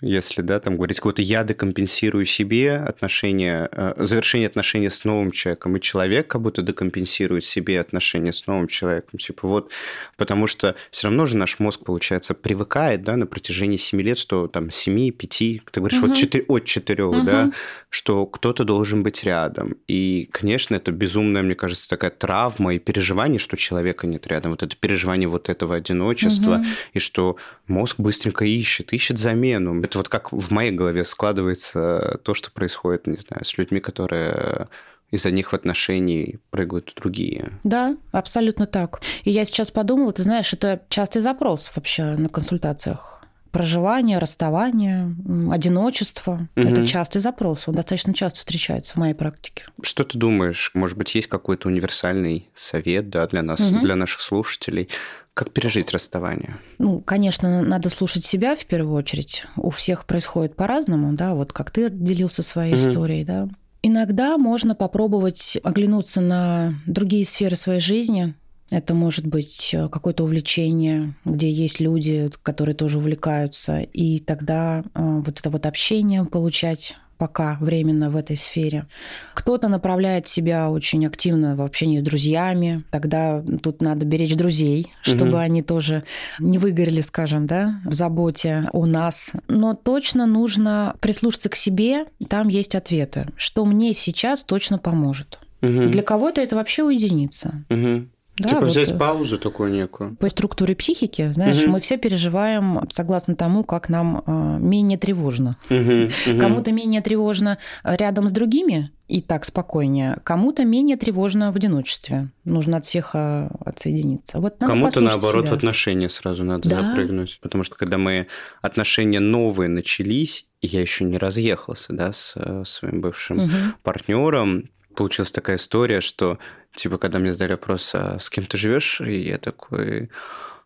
если, 0.00 0.42
да, 0.42 0.60
там 0.60 0.76
говорить, 0.76 0.98
какого-то 0.98 1.22
я 1.22 1.42
декомпенсирую 1.42 2.24
себе 2.24 2.76
отношения, 2.76 3.68
э, 3.72 3.94
завершение 3.98 4.46
отношений 4.46 4.90
с 4.90 5.04
новым 5.04 5.32
человеком, 5.32 5.76
и 5.76 5.80
человек 5.80 6.28
как 6.28 6.40
будто 6.40 6.62
декомпенсирует 6.62 7.44
себе 7.44 7.80
отношения 7.80 8.32
с 8.32 8.46
новым 8.46 8.68
человеком. 8.68 9.18
Типа 9.18 9.48
вот, 9.48 9.72
потому 10.16 10.46
что 10.46 10.76
все 10.92 11.08
равно 11.08 11.26
же 11.26 11.36
наш 11.36 11.58
мозг, 11.58 11.84
получается, 11.84 12.34
привыкает, 12.34 13.02
да, 13.02 13.16
на 13.16 13.26
протяжении 13.26 13.76
7 13.76 14.00
лет, 14.00 14.18
что 14.18 14.46
там 14.46 14.70
7, 14.70 15.10
5, 15.10 15.38
ты 15.38 15.80
говоришь, 15.80 15.98
угу. 15.98 16.08
вот 16.08 16.16
4, 16.16 16.44
от 16.46 16.64
4, 16.64 17.04
угу. 17.04 17.22
да, 17.24 17.50
что 17.90 18.24
кто-то 18.26 18.62
должен 18.62 19.02
быть 19.02 19.24
рядом. 19.24 19.76
И, 19.88 20.28
конечно, 20.30 20.76
это 20.76 20.92
безумная, 20.92 21.42
мне 21.42 21.56
кажется, 21.56 21.88
такая 21.88 22.12
травма 22.12 22.74
и 22.74 22.78
переживание, 22.78 23.40
что 23.40 23.56
человека 23.56 24.06
нет 24.06 24.28
рядом. 24.28 24.52
Вот 24.52 24.62
это 24.62 24.76
переживание 24.76 25.28
вот 25.28 25.48
этого 25.48 25.74
одиночества, 25.74 26.56
угу. 26.58 26.64
и 26.92 26.98
что 27.00 27.36
мозг 27.66 27.96
быстренько 27.98 28.44
ищет, 28.44 28.92
ищет 28.92 29.18
замену 29.18 29.74
это 29.88 29.98
вот 29.98 30.08
как 30.08 30.32
в 30.32 30.50
моей 30.50 30.70
голове 30.70 31.04
складывается 31.04 32.20
то, 32.22 32.34
что 32.34 32.50
происходит, 32.50 33.06
не 33.06 33.16
знаю, 33.16 33.44
с 33.44 33.56
людьми, 33.58 33.80
которые 33.80 34.68
из-за 35.10 35.30
них 35.30 35.52
в 35.52 35.54
отношении 35.54 36.38
прыгают 36.50 36.92
другие. 36.94 37.52
Да, 37.64 37.96
абсолютно 38.12 38.66
так. 38.66 39.00
И 39.24 39.30
я 39.30 39.44
сейчас 39.46 39.70
подумала, 39.70 40.12
ты 40.12 40.22
знаешь, 40.22 40.52
это 40.52 40.82
частый 40.90 41.22
запрос 41.22 41.70
вообще 41.74 42.04
на 42.16 42.28
консультациях. 42.28 43.14
Проживание, 43.50 44.18
расставание, 44.18 45.16
одиночество. 45.50 46.46
Угу. 46.54 46.68
Это 46.68 46.86
частый 46.86 47.22
запрос. 47.22 47.66
Он 47.66 47.74
достаточно 47.74 48.12
часто 48.12 48.40
встречается 48.40 48.92
в 48.92 48.96
моей 48.98 49.14
практике. 49.14 49.64
Что 49.80 50.04
ты 50.04 50.18
думаешь? 50.18 50.70
Может 50.74 50.98
быть, 50.98 51.14
есть 51.14 51.28
какой-то 51.28 51.68
универсальный 51.68 52.50
совет 52.54 53.08
да, 53.08 53.26
для 53.26 53.42
нас, 53.42 53.60
угу. 53.60 53.80
для 53.80 53.96
наших 53.96 54.20
слушателей? 54.20 54.90
Как 55.38 55.52
пережить 55.52 55.92
расставание? 55.92 56.56
Ну, 56.78 57.00
конечно, 57.00 57.62
надо 57.62 57.90
слушать 57.90 58.24
себя 58.24 58.56
в 58.56 58.66
первую 58.66 58.96
очередь. 58.96 59.44
У 59.56 59.70
всех 59.70 60.04
происходит 60.04 60.56
по-разному, 60.56 61.12
да, 61.12 61.34
вот 61.34 61.52
как 61.52 61.70
ты 61.70 61.90
делился 61.90 62.42
своей 62.42 62.74
угу. 62.74 62.80
историей, 62.80 63.24
да. 63.24 63.48
Иногда 63.80 64.36
можно 64.36 64.74
попробовать 64.74 65.56
оглянуться 65.62 66.20
на 66.20 66.74
другие 66.86 67.24
сферы 67.24 67.54
своей 67.54 67.78
жизни. 67.78 68.34
Это 68.68 68.94
может 68.94 69.28
быть 69.28 69.70
э, 69.72 69.88
какое-то 69.88 70.24
увлечение, 70.24 71.14
где 71.24 71.52
есть 71.52 71.78
люди, 71.78 72.32
которые 72.42 72.74
тоже 72.74 72.98
увлекаются, 72.98 73.82
и 73.82 74.18
тогда 74.18 74.80
э, 74.80 74.82
вот 75.24 75.38
это 75.38 75.50
вот 75.50 75.66
общение 75.66 76.24
получать 76.24 76.96
пока 77.18 77.58
временно 77.60 78.10
в 78.10 78.16
этой 78.16 78.36
сфере. 78.36 78.86
Кто-то 79.34 79.68
направляет 79.68 80.28
себя 80.28 80.70
очень 80.70 81.06
активно 81.06 81.56
в 81.56 81.62
общении 81.62 81.98
с 81.98 82.02
друзьями. 82.02 82.84
Тогда 82.90 83.42
тут 83.62 83.82
надо 83.82 84.06
беречь 84.06 84.36
друзей, 84.36 84.92
чтобы 85.02 85.32
угу. 85.32 85.38
они 85.38 85.62
тоже 85.62 86.04
не 86.38 86.58
выгорели, 86.58 87.00
скажем, 87.00 87.46
да, 87.46 87.80
в 87.84 87.92
заботе 87.92 88.68
о 88.72 88.86
нас. 88.86 89.32
Но 89.48 89.74
точно 89.74 90.26
нужно 90.26 90.94
прислушаться 91.00 91.48
к 91.48 91.56
себе. 91.56 92.06
Там 92.28 92.48
есть 92.48 92.74
ответы, 92.74 93.26
что 93.36 93.64
мне 93.64 93.94
сейчас 93.94 94.44
точно 94.44 94.78
поможет. 94.78 95.38
Угу. 95.60 95.88
Для 95.88 96.02
кого-то 96.02 96.40
это 96.40 96.56
вообще 96.56 96.84
уединиться. 96.84 97.64
Угу. 97.68 98.06
Да, 98.42 98.48
типа 98.48 98.60
вот 98.60 98.68
взять 98.70 98.90
э, 98.90 98.96
паузу 98.96 99.38
такую 99.38 99.70
некую. 99.70 100.16
По 100.16 100.28
структуре 100.28 100.74
психики, 100.74 101.32
знаешь, 101.32 101.62
угу. 101.62 101.72
мы 101.72 101.80
все 101.80 101.96
переживаем 101.96 102.80
согласно 102.90 103.36
тому, 103.36 103.64
как 103.64 103.88
нам 103.88 104.22
э, 104.26 104.58
менее 104.60 104.98
тревожно. 104.98 105.56
Угу, 105.70 106.32
угу. 106.32 106.40
Кому-то 106.40 106.72
менее 106.72 107.00
тревожно 107.00 107.58
рядом 107.84 108.28
с 108.28 108.32
другими 108.32 108.90
и 109.08 109.22
так 109.22 109.44
спокойнее, 109.44 110.18
кому-то 110.22 110.64
менее 110.64 110.96
тревожно 110.96 111.50
в 111.50 111.56
одиночестве. 111.56 112.28
Нужно 112.44 112.76
от 112.76 112.84
всех 112.84 113.10
э, 113.14 113.48
отсоединиться. 113.64 114.38
Вот 114.38 114.56
Кому-то 114.58 115.00
наоборот 115.00 115.46
себя. 115.46 115.54
в 115.54 115.58
отношения 115.58 116.08
сразу 116.08 116.44
надо 116.44 116.68
да. 116.68 116.82
запрыгнуть, 116.82 117.38
потому 117.40 117.64
что 117.64 117.76
когда 117.76 117.98
мы 117.98 118.26
отношения 118.60 119.20
новые 119.20 119.68
начались, 119.68 120.46
я 120.60 120.80
еще 120.80 121.04
не 121.04 121.18
разъехался, 121.18 121.92
да, 121.92 122.12
с 122.12 122.34
своим 122.64 123.00
бывшим 123.00 123.38
угу. 123.38 123.52
партнером, 123.82 124.70
получилась 124.98 125.32
такая 125.32 125.56
история, 125.56 126.00
что 126.00 126.38
Типа, 126.78 126.96
когда 126.96 127.18
мне 127.18 127.32
задали 127.32 127.52
вопрос, 127.52 127.90
а 127.94 128.18
с 128.20 128.30
кем 128.30 128.46
ты 128.46 128.56
живешь, 128.56 129.00
и 129.00 129.20
я 129.20 129.38
такой, 129.38 130.10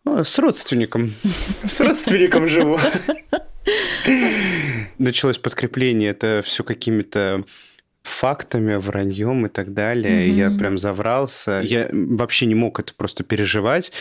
ну, 0.03 0.23
с 0.23 0.37
родственником. 0.37 1.15
С 1.67 1.79
родственником 1.79 2.47
живу. 2.47 2.77
Началось 4.99 5.39
подкрепление, 5.39 6.11
это 6.11 6.41
все 6.43 6.63
какими-то 6.63 7.45
фактами, 8.03 8.75
враньем 8.75 9.45
и 9.45 9.49
так 9.49 9.73
далее. 9.73 10.27
Mm-hmm. 10.27 10.35
Я 10.35 10.51
прям 10.51 10.77
заврался. 10.77 11.61
Я 11.63 11.89
вообще 11.91 12.45
не 12.45 12.55
мог 12.55 12.79
это 12.79 12.93
просто 12.93 13.23
переживать. 13.23 13.91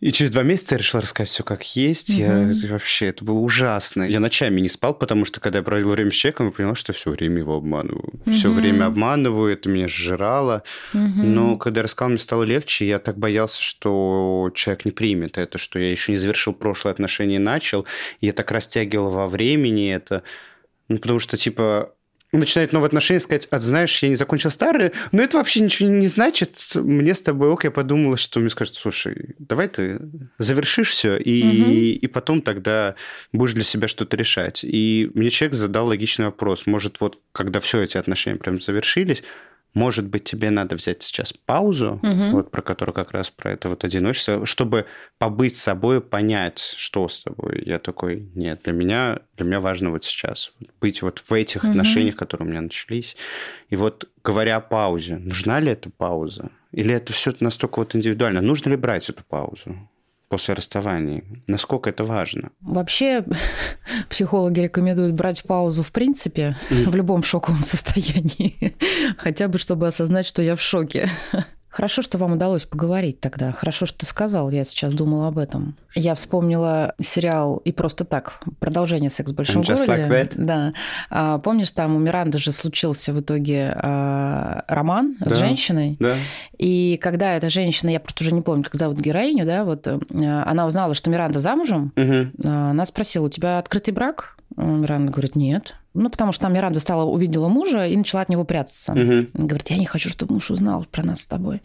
И 0.00 0.10
через 0.10 0.32
два 0.32 0.42
месяца 0.42 0.74
я 0.74 0.80
решил 0.80 1.00
рассказать 1.00 1.30
все 1.30 1.44
как 1.44 1.76
есть. 1.76 2.10
Mm-hmm. 2.10 2.52
Я 2.52 2.72
вообще, 2.72 3.06
это 3.06 3.24
было 3.24 3.38
ужасно. 3.38 4.02
Я 4.02 4.18
ночами 4.18 4.60
не 4.60 4.68
спал, 4.68 4.94
потому 4.94 5.24
что 5.24 5.40
когда 5.40 5.60
я 5.60 5.62
проводил 5.62 5.90
время 5.90 6.10
с 6.10 6.14
человеком, 6.14 6.46
я 6.46 6.52
понял, 6.52 6.74
что 6.74 6.92
все 6.92 7.10
время 7.10 7.38
его 7.38 7.54
обманываю. 7.54 8.12
Mm-hmm. 8.12 8.32
Все 8.32 8.50
время 8.50 8.86
обманываю, 8.86 9.52
это 9.52 9.68
меня 9.68 9.86
сжирало. 9.86 10.64
Mm-hmm. 10.92 11.22
Но 11.22 11.56
когда 11.56 11.80
я 11.80 11.84
рассказал, 11.84 12.10
мне 12.10 12.18
стало 12.18 12.42
легче. 12.42 12.88
Я 12.88 12.98
так 12.98 13.16
боялся, 13.16 13.62
что 13.62 14.50
человек 14.56 14.84
не 14.84 14.90
примет 14.90 15.38
это, 15.38 15.58
что 15.58 15.78
я 15.78 15.92
еще 15.92 16.10
не 16.10 16.18
завершил 16.18 16.52
прошлое 16.52 16.92
отношение 16.92 17.36
и 17.36 17.42
начал. 17.42 17.86
Я 18.20 18.32
так 18.32 18.50
растягивал 18.50 19.10
во 19.10 19.28
времени 19.28 19.94
это 19.94 20.24
Ну, 20.88 20.98
потому 20.98 21.20
что, 21.20 21.36
типа, 21.36 21.94
начинает 22.38 22.72
новые 22.72 22.88
отношения, 22.88 23.20
сказать, 23.20 23.46
а 23.50 23.58
знаешь, 23.58 24.02
я 24.02 24.08
не 24.08 24.16
закончил 24.16 24.50
старые, 24.50 24.92
но 25.12 25.22
это 25.22 25.36
вообще 25.36 25.60
ничего 25.60 25.88
не 25.90 26.08
значит. 26.08 26.56
Мне 26.74 27.14
с 27.14 27.20
тобой 27.20 27.48
ок, 27.48 27.64
я 27.64 27.70
подумала, 27.70 28.16
что 28.16 28.40
мне 28.40 28.48
скажут, 28.48 28.76
слушай, 28.76 29.34
давай 29.38 29.68
ты 29.68 30.00
завершишь 30.38 30.90
все, 30.90 31.16
и, 31.16 31.42
угу. 31.42 31.70
и 31.70 32.06
потом 32.06 32.40
тогда 32.40 32.94
будешь 33.32 33.54
для 33.54 33.64
себя 33.64 33.88
что-то 33.88 34.16
решать. 34.16 34.64
И 34.64 35.10
мне 35.14 35.30
человек 35.30 35.54
задал 35.56 35.86
логичный 35.86 36.26
вопрос. 36.26 36.66
Может, 36.66 37.00
вот 37.00 37.18
когда 37.32 37.60
все 37.60 37.82
эти 37.82 37.98
отношения 37.98 38.38
прям 38.38 38.60
завершились, 38.60 39.22
может 39.74 40.06
быть, 40.06 40.24
тебе 40.24 40.50
надо 40.50 40.76
взять 40.76 41.02
сейчас 41.02 41.32
паузу, 41.32 42.00
угу. 42.02 42.30
вот 42.32 42.50
про 42.50 42.62
которую 42.62 42.94
как 42.94 43.12
раз 43.12 43.30
про 43.30 43.52
это 43.52 43.68
вот 43.68 43.84
одиночество, 43.84 44.44
чтобы 44.44 44.86
побыть 45.18 45.56
с 45.56 45.62
собой, 45.62 46.00
понять, 46.00 46.74
что 46.76 47.08
с 47.08 47.22
тобой. 47.22 47.62
Я 47.64 47.78
такой, 47.78 48.30
нет, 48.34 48.60
для 48.64 48.72
меня, 48.72 49.20
для 49.36 49.46
меня 49.46 49.60
важно 49.60 49.90
вот 49.90 50.04
сейчас 50.04 50.52
быть 50.80 51.02
вот 51.02 51.20
в 51.20 51.32
этих 51.32 51.64
угу. 51.64 51.70
отношениях, 51.70 52.16
которые 52.16 52.46
у 52.46 52.50
меня 52.50 52.60
начались. 52.60 53.16
И 53.70 53.76
вот 53.76 54.10
говоря 54.22 54.56
о 54.56 54.60
паузе, 54.60 55.16
нужна 55.16 55.60
ли 55.60 55.70
эта 55.70 55.90
пауза? 55.90 56.50
Или 56.72 56.94
это 56.94 57.12
все 57.12 57.34
настолько 57.40 57.80
вот 57.80 57.94
индивидуально? 57.94 58.40
Нужно 58.40 58.70
ли 58.70 58.76
брать 58.76 59.08
эту 59.08 59.24
паузу? 59.24 59.88
После 60.32 60.54
расставания. 60.54 61.22
Насколько 61.46 61.90
это 61.90 62.04
важно? 62.04 62.52
Вообще, 62.62 63.22
психологи 64.08 64.60
рекомендуют 64.60 65.12
брать 65.12 65.42
паузу 65.42 65.82
в 65.82 65.92
принципе 65.92 66.56
mm. 66.70 66.88
в 66.88 66.96
любом 66.96 67.22
шоковом 67.22 67.62
состоянии, 67.62 68.74
хотя 69.18 69.48
бы 69.48 69.58
чтобы 69.58 69.86
осознать, 69.86 70.26
что 70.26 70.40
я 70.40 70.56
в 70.56 70.62
шоке. 70.62 71.10
Хорошо, 71.72 72.02
что 72.02 72.18
вам 72.18 72.34
удалось 72.34 72.66
поговорить 72.66 73.18
тогда. 73.20 73.50
Хорошо, 73.50 73.86
что 73.86 74.00
ты 74.00 74.06
сказал. 74.06 74.50
Я 74.50 74.62
сейчас 74.64 74.92
думала 74.92 75.28
об 75.28 75.38
этом. 75.38 75.74
Я 75.94 76.14
вспомнила 76.14 76.94
сериал 77.00 77.62
«И 77.64 77.72
просто 77.72 78.04
так». 78.04 78.40
Продолжение 78.60 79.08
«Секс 79.08 79.32
в 79.32 79.34
большом 79.34 79.62
And 79.62 79.74
городе». 79.74 80.02
Like 80.02 80.32
да. 80.36 80.74
А, 81.08 81.38
помнишь, 81.38 81.70
там 81.70 81.96
у 81.96 81.98
Миранды 81.98 82.36
же 82.36 82.52
случился 82.52 83.14
в 83.14 83.20
итоге 83.20 83.72
а, 83.74 84.64
роман 84.68 85.16
да. 85.18 85.30
с 85.30 85.38
женщиной. 85.38 85.96
Да. 85.98 86.16
И 86.58 86.98
когда 87.00 87.36
эта 87.36 87.48
женщина, 87.48 87.88
я 87.88 88.00
просто 88.00 88.22
уже 88.22 88.34
не 88.34 88.42
помню, 88.42 88.64
как 88.64 88.74
зовут 88.74 88.98
героиню, 88.98 89.46
да, 89.46 89.64
вот 89.64 89.88
а, 89.88 89.98
она 90.46 90.66
узнала, 90.66 90.92
что 90.92 91.08
Миранда 91.08 91.40
замужем, 91.40 91.90
угу. 91.96 92.46
она 92.46 92.84
спросила, 92.84 93.24
у 93.24 93.30
тебя 93.30 93.58
открытый 93.58 93.94
брак? 93.94 94.36
Миранда 94.56 95.10
говорит, 95.10 95.36
нет. 95.36 95.74
Ну, 95.94 96.08
потому 96.08 96.32
что 96.32 96.42
там 96.42 96.54
Миранда 96.54 96.80
стала, 96.80 97.04
увидела 97.04 97.48
мужа 97.48 97.86
и 97.86 97.96
начала 97.96 98.22
от 98.22 98.28
него 98.28 98.44
прятаться. 98.44 98.92
Угу. 98.92 99.44
Говорит, 99.46 99.70
я 99.70 99.78
не 99.78 99.86
хочу, 99.86 100.08
чтобы 100.08 100.34
муж 100.34 100.50
узнал 100.50 100.86
про 100.90 101.04
нас 101.04 101.22
с 101.22 101.26
тобой. 101.26 101.60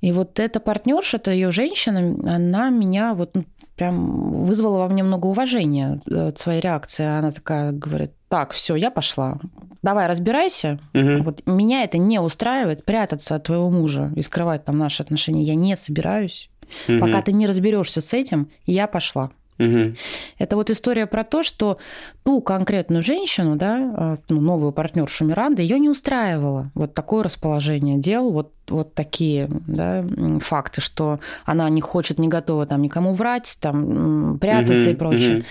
И 0.00 0.12
вот 0.12 0.38
эта 0.38 0.60
партнерша, 0.60 1.16
это 1.16 1.32
ее 1.32 1.50
женщина, 1.50 2.16
она 2.34 2.70
меня 2.70 3.14
вот 3.14 3.34
ну, 3.34 3.44
прям 3.74 4.32
вызвала 4.32 4.78
во 4.78 4.88
мне 4.88 5.02
много 5.02 5.26
уважения 5.26 6.00
э, 6.08 6.28
от 6.28 6.38
своей 6.38 6.60
реакции. 6.60 7.04
Она 7.04 7.32
такая 7.32 7.72
говорит, 7.72 8.12
так, 8.28 8.52
все, 8.52 8.76
я 8.76 8.90
пошла. 8.90 9.38
Давай, 9.82 10.06
разбирайся. 10.06 10.78
Угу. 10.94 11.22
Вот 11.24 11.46
меня 11.46 11.84
это 11.84 11.98
не 11.98 12.20
устраивает, 12.20 12.84
прятаться 12.84 13.34
от 13.34 13.44
твоего 13.44 13.70
мужа 13.70 14.12
и 14.14 14.22
скрывать 14.22 14.64
там 14.64 14.78
наши 14.78 15.02
отношения. 15.02 15.42
Я 15.42 15.54
не 15.54 15.76
собираюсь. 15.76 16.50
Угу. 16.88 17.00
Пока 17.00 17.22
ты 17.22 17.32
не 17.32 17.46
разберешься 17.46 18.00
с 18.00 18.12
этим, 18.12 18.50
я 18.66 18.86
пошла. 18.86 19.30
Угу. 19.58 19.94
Это 20.38 20.56
вот 20.56 20.70
история 20.70 21.06
про 21.06 21.24
то, 21.24 21.42
что 21.42 21.78
ту 22.24 22.40
конкретную 22.40 23.02
женщину, 23.02 23.56
да, 23.56 23.76
а, 23.96 24.18
ну, 24.28 24.40
новую 24.40 24.72
партнершу 24.72 25.24
Миранды, 25.24 25.62
ее 25.62 25.78
не 25.78 25.88
устраивало 25.88 26.70
вот 26.74 26.94
такое 26.94 27.24
расположение 27.24 27.98
дел, 27.98 28.30
вот, 28.30 28.52
вот 28.68 28.94
такие 28.94 29.48
да, 29.66 30.04
факты, 30.40 30.80
что 30.80 31.18
она 31.44 31.68
не 31.70 31.80
хочет, 31.80 32.18
не 32.18 32.28
готова 32.28 32.66
там 32.66 32.82
никому 32.82 33.14
врать, 33.14 33.56
там, 33.60 34.38
прятаться 34.38 34.84
угу, 34.84 34.90
и 34.90 34.94
прочее. 34.94 35.36
Угу. 35.38 35.44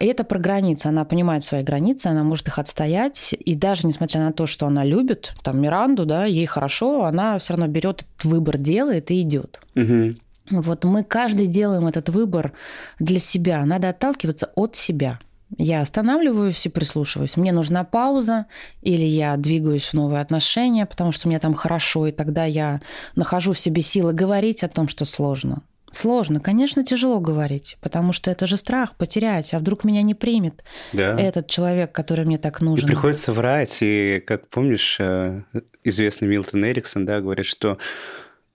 И 0.00 0.06
это 0.06 0.24
про 0.24 0.40
границы. 0.40 0.88
Она 0.88 1.04
понимает 1.04 1.44
свои 1.44 1.62
границы, 1.62 2.08
она 2.08 2.24
может 2.24 2.48
их 2.48 2.58
отстоять. 2.58 3.34
И 3.38 3.54
даже 3.54 3.86
несмотря 3.86 4.20
на 4.20 4.32
то, 4.32 4.46
что 4.46 4.66
она 4.66 4.82
любит 4.82 5.32
там 5.44 5.60
Миранду, 5.60 6.06
да, 6.06 6.24
ей 6.24 6.46
хорошо, 6.46 7.04
она 7.04 7.38
все 7.38 7.52
равно 7.52 7.68
берет 7.68 8.02
этот 8.02 8.24
выбор, 8.24 8.58
делает 8.58 9.12
и 9.12 9.20
идет. 9.20 9.60
Угу. 9.76 10.16
Вот 10.50 10.84
мы 10.84 11.04
каждый 11.04 11.46
делаем 11.46 11.86
этот 11.86 12.08
выбор 12.08 12.52
для 12.98 13.20
себя. 13.20 13.64
Надо 13.64 13.90
отталкиваться 13.90 14.50
от 14.54 14.76
себя. 14.76 15.18
Я 15.58 15.80
останавливаюсь 15.80 16.64
и 16.64 16.70
прислушиваюсь. 16.70 17.36
Мне 17.36 17.52
нужна 17.52 17.84
пауза, 17.84 18.46
или 18.80 19.04
я 19.04 19.36
двигаюсь 19.36 19.88
в 19.88 19.94
новые 19.94 20.22
отношения, 20.22 20.86
потому 20.86 21.12
что 21.12 21.28
мне 21.28 21.38
там 21.38 21.54
хорошо, 21.54 22.06
и 22.06 22.12
тогда 22.12 22.44
я 22.44 22.80
нахожу 23.16 23.52
в 23.52 23.58
себе 23.58 23.82
силы 23.82 24.12
говорить 24.14 24.64
о 24.64 24.68
том, 24.68 24.88
что 24.88 25.04
сложно. 25.04 25.62
Сложно, 25.90 26.40
конечно, 26.40 26.82
тяжело 26.84 27.20
говорить, 27.20 27.76
потому 27.82 28.14
что 28.14 28.30
это 28.30 28.46
же 28.46 28.56
страх 28.56 28.96
потерять, 28.96 29.52
а 29.52 29.58
вдруг 29.58 29.84
меня 29.84 30.00
не 30.00 30.14
примет 30.14 30.64
да. 30.94 31.20
этот 31.20 31.48
человек, 31.48 31.92
который 31.92 32.24
мне 32.24 32.38
так 32.38 32.62
нужен. 32.62 32.88
И 32.88 32.92
приходится 32.92 33.34
врать, 33.34 33.78
и, 33.82 34.24
как 34.26 34.48
помнишь, 34.48 34.96
э, 34.98 35.42
известный 35.84 36.28
Милтон 36.28 36.64
Эриксон, 36.64 37.04
да, 37.04 37.20
говорит, 37.20 37.44
что 37.44 37.76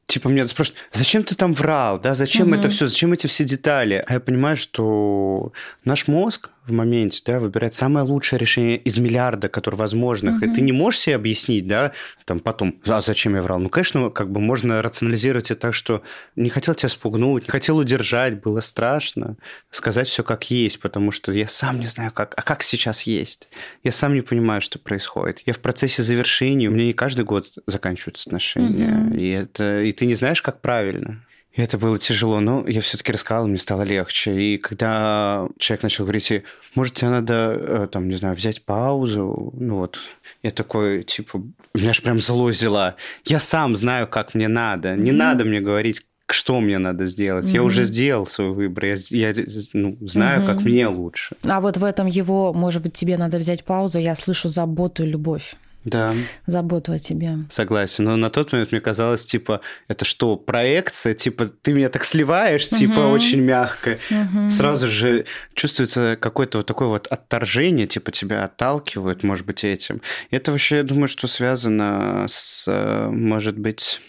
типа 0.07 0.29
меня 0.29 0.47
спрашивают, 0.47 0.83
зачем 0.91 1.23
ты 1.23 1.35
там 1.35 1.53
врал, 1.53 1.99
да, 1.99 2.15
зачем 2.15 2.47
угу. 2.47 2.55
это 2.55 2.69
все, 2.69 2.87
зачем 2.87 3.13
эти 3.13 3.27
все 3.27 3.43
детали? 3.43 4.03
А 4.07 4.13
я 4.13 4.19
понимаю, 4.19 4.57
что 4.57 5.53
наш 5.83 6.07
мозг, 6.07 6.49
в 6.67 6.71
моменте, 6.71 7.21
да, 7.25 7.39
выбирать 7.39 7.73
самое 7.73 8.05
лучшее 8.05 8.39
решение 8.39 8.77
из 8.77 8.97
миллиарда, 8.97 9.49
которые 9.49 9.79
возможных, 9.79 10.37
угу. 10.37 10.45
и 10.45 10.53
ты 10.53 10.61
не 10.61 10.71
можешь 10.71 10.99
себе 11.01 11.15
объяснить, 11.15 11.67
да, 11.67 11.93
там 12.25 12.39
потом, 12.39 12.79
а 12.85 13.01
зачем 13.01 13.35
я 13.35 13.41
врал? 13.41 13.59
Ну, 13.59 13.69
конечно, 13.69 14.09
как 14.09 14.31
бы 14.31 14.39
можно 14.39 14.81
рационализировать 14.81 15.51
это 15.51 15.61
так, 15.61 15.73
что 15.73 16.03
не 16.35 16.49
хотел 16.49 16.75
тебя 16.75 16.89
спугнуть, 16.89 17.43
не 17.43 17.49
хотел 17.49 17.77
удержать, 17.77 18.41
было 18.41 18.59
страшно 18.59 19.37
сказать 19.71 20.07
все 20.07 20.23
как 20.23 20.49
есть, 20.51 20.79
потому 20.79 21.11
что 21.11 21.31
я 21.31 21.47
сам 21.47 21.79
не 21.79 21.87
знаю, 21.87 22.11
как, 22.11 22.33
а 22.37 22.41
как 22.41 22.63
сейчас 22.63 23.03
есть. 23.03 23.49
Я 23.83 23.91
сам 23.91 24.13
не 24.13 24.21
понимаю, 24.21 24.61
что 24.61 24.79
происходит. 24.79 25.41
Я 25.45 25.53
в 25.53 25.59
процессе 25.59 26.03
завершения, 26.03 26.67
у 26.67 26.71
меня 26.71 26.85
не 26.85 26.93
каждый 26.93 27.25
год 27.25 27.47
заканчиваются 27.65 28.29
отношения, 28.29 29.07
угу. 29.07 29.15
и 29.15 29.29
это, 29.29 29.81
и 29.81 29.91
ты 29.91 30.05
не 30.05 30.15
знаешь, 30.15 30.41
как 30.41 30.61
правильно. 30.61 31.23
И 31.53 31.61
это 31.61 31.77
было 31.79 31.97
тяжело, 31.97 32.39
но 32.39 32.67
я 32.67 32.81
все-таки 32.81 33.11
рассказал, 33.11 33.47
мне 33.47 33.57
стало 33.57 33.81
легче. 33.81 34.39
И 34.39 34.57
когда 34.57 35.47
человек 35.57 35.83
начал 35.83 36.03
говорить, 36.03 36.43
может, 36.75 36.93
тебе 36.93 37.09
надо, 37.09 37.33
э, 37.33 37.87
там, 37.91 38.09
не 38.09 38.15
знаю, 38.15 38.35
взять 38.35 38.63
паузу, 38.63 39.53
ну 39.57 39.77
вот, 39.77 39.97
я 40.43 40.51
такой, 40.51 41.03
типа, 41.03 41.41
меня 41.73 41.89
аж 41.89 42.03
прям 42.03 42.19
зло 42.19 42.45
взяла. 42.45 42.95
Я 43.25 43.39
сам 43.39 43.75
знаю, 43.75 44.07
как 44.07 44.35
мне 44.35 44.47
надо. 44.47 44.95
Не 44.95 45.09
mm-hmm. 45.09 45.13
надо 45.13 45.45
мне 45.45 45.59
говорить, 45.59 46.05
что 46.27 46.59
мне 46.59 46.77
надо 46.77 47.07
сделать. 47.07 47.45
Mm-hmm. 47.45 47.55
Я 47.55 47.63
уже 47.63 47.83
сделал 47.83 48.27
свой 48.27 48.51
выбор. 48.51 48.85
Я, 48.85 48.95
я 49.09 49.33
ну, 49.73 49.97
знаю, 50.01 50.41
mm-hmm. 50.41 50.45
как 50.45 50.61
мне 50.61 50.87
лучше. 50.87 51.35
А 51.43 51.59
вот 51.59 51.77
в 51.77 51.83
этом 51.83 52.05
его, 52.05 52.53
может 52.53 52.83
быть, 52.83 52.93
тебе 52.93 53.17
надо 53.17 53.39
взять 53.39 53.63
паузу. 53.63 53.97
Я 53.97 54.15
слышу 54.15 54.49
заботу 54.49 55.03
и 55.03 55.07
любовь 55.07 55.55
да. 55.89 56.13
заботу 56.45 56.91
о 56.91 56.99
тебе. 56.99 57.37
Согласен. 57.49 58.05
Но 58.05 58.15
на 58.15 58.29
тот 58.29 58.51
момент 58.51 58.71
мне 58.71 58.81
казалось, 58.81 59.25
типа, 59.25 59.61
это 59.87 60.05
что, 60.05 60.35
проекция? 60.35 61.13
Типа, 61.13 61.45
ты 61.45 61.73
меня 61.73 61.89
так 61.89 62.03
сливаешь, 62.03 62.67
угу. 62.67 62.75
типа, 62.75 62.99
очень 62.99 63.41
мягко. 63.41 63.97
Угу. 64.09 64.51
Сразу 64.51 64.87
же 64.87 65.25
чувствуется 65.53 66.17
какое-то 66.19 66.59
вот 66.59 66.67
такое 66.67 66.87
вот 66.89 67.07
отторжение, 67.07 67.87
типа, 67.87 68.11
тебя 68.11 68.43
отталкивают, 68.43 69.23
может 69.23 69.45
быть, 69.45 69.63
этим. 69.63 70.01
Это 70.31 70.51
вообще, 70.51 70.77
я 70.77 70.83
думаю, 70.83 71.07
что 71.07 71.27
связано 71.27 72.25
с, 72.29 72.67
может 73.11 73.57
быть, 73.57 74.01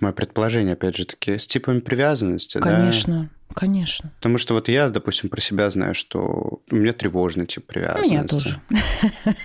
мое 0.00 0.12
предположение, 0.12 0.74
опять 0.74 0.96
же 0.96 1.04
таки, 1.04 1.38
с 1.38 1.46
типами 1.46 1.80
привязанности. 1.80 2.58
Конечно. 2.58 3.22
Да? 3.22 3.28
Конечно. 3.54 4.12
Потому 4.16 4.38
что 4.38 4.54
вот 4.54 4.68
я, 4.68 4.88
допустим, 4.90 5.28
про 5.28 5.40
себя 5.40 5.68
знаю, 5.70 5.94
что 5.94 6.62
у 6.70 6.74
меня 6.76 6.92
тревожный 6.92 7.46
тип 7.46 7.66
привязанности. 7.66 8.08
У 8.08 8.12
меня 8.12 8.26
тоже. 8.26 8.60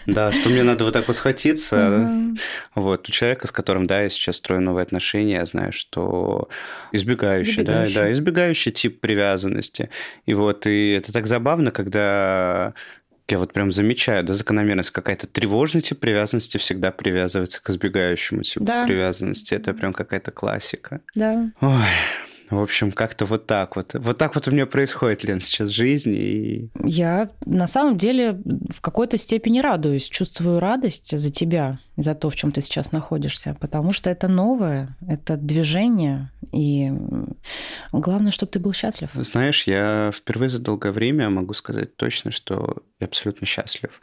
Да, 0.06 0.32
что 0.32 0.50
мне 0.50 0.64
надо 0.64 0.86
вот 0.86 0.94
так 0.94 1.08
вот 1.08 1.16
схватиться. 1.16 2.36
Вот, 2.76 3.10
у 3.10 3.12
человека, 3.12 3.48
с 3.48 3.52
которым, 3.52 3.88
да, 3.88 4.02
я 4.02 4.10
сейчас 4.10 4.38
строю 4.38 4.62
новые 4.62 4.84
отношения, 4.84 5.34
я 5.34 5.46
знаю, 5.46 5.72
что 5.72 6.50
избегающий, 6.92 7.64
да, 7.64 7.88
да, 7.94 8.12
избегающий 8.12 8.72
тип 8.72 9.00
привязанности. 9.00 9.90
И 10.26 10.36
вот, 10.36 10.68
и 10.68 10.92
это 10.92 11.12
так 11.12 11.26
забавно, 11.26 11.72
когда 11.72 12.76
я 13.28 13.40
вот 13.40 13.54
прям 13.54 13.72
замечаю, 13.72 14.24
да, 14.24 14.34
закономерность 14.34 14.92
какая-то 14.92 15.28
тревожный 15.28 15.82
тип 15.82 16.00
привязанности 16.00 16.58
всегда 16.58 16.92
привязывается 16.92 17.62
к 17.62 17.70
избегающему 17.70 18.44
типу 18.44 18.66
да. 18.66 18.86
привязанности. 18.86 19.56
Это 19.56 19.74
прям 19.74 19.94
какая-то 19.94 20.32
классика. 20.32 21.02
Да. 21.16 21.52
Ой. 21.62 21.86
В 22.50 22.60
общем, 22.60 22.92
как-то 22.92 23.26
вот 23.26 23.48
так 23.48 23.76
вот. 23.76 23.94
Вот 23.94 24.18
так 24.18 24.36
вот 24.36 24.48
у 24.48 24.52
меня 24.52 24.66
происходит, 24.66 25.24
Лен, 25.24 25.40
сейчас 25.40 25.70
жизнь. 25.70 26.14
И... 26.16 26.70
Я 26.84 27.30
на 27.46 27.68
самом 27.68 27.98
деле 27.98 28.40
в 28.74 28.82
какой-то 28.82 29.18
степени 29.18 29.60
радуюсь, 29.60 30.08
чувствую 30.08 30.60
радость 30.60 31.18
за 31.18 31.32
тебя, 31.32 31.80
за 31.98 32.14
то, 32.14 32.30
в 32.30 32.36
чем 32.36 32.52
ты 32.52 32.62
сейчас 32.62 32.92
находишься, 32.92 33.56
потому 33.60 33.94
что 33.94 34.10
это 34.10 34.28
новое, 34.28 34.96
это 35.08 35.38
движение, 35.38 36.30
и 36.52 36.92
главное, 37.92 38.32
чтобы 38.32 38.52
ты 38.52 38.60
был 38.60 38.74
счастлив. 38.74 39.10
Знаешь, 39.14 39.66
я 39.68 40.12
впервые 40.14 40.50
за 40.50 40.60
долгое 40.60 40.92
время 40.92 41.30
могу 41.30 41.54
сказать 41.54 41.96
точно, 41.96 42.32
что 42.32 42.84
я 43.00 43.08
абсолютно 43.08 43.46
счастлив. 43.46 44.02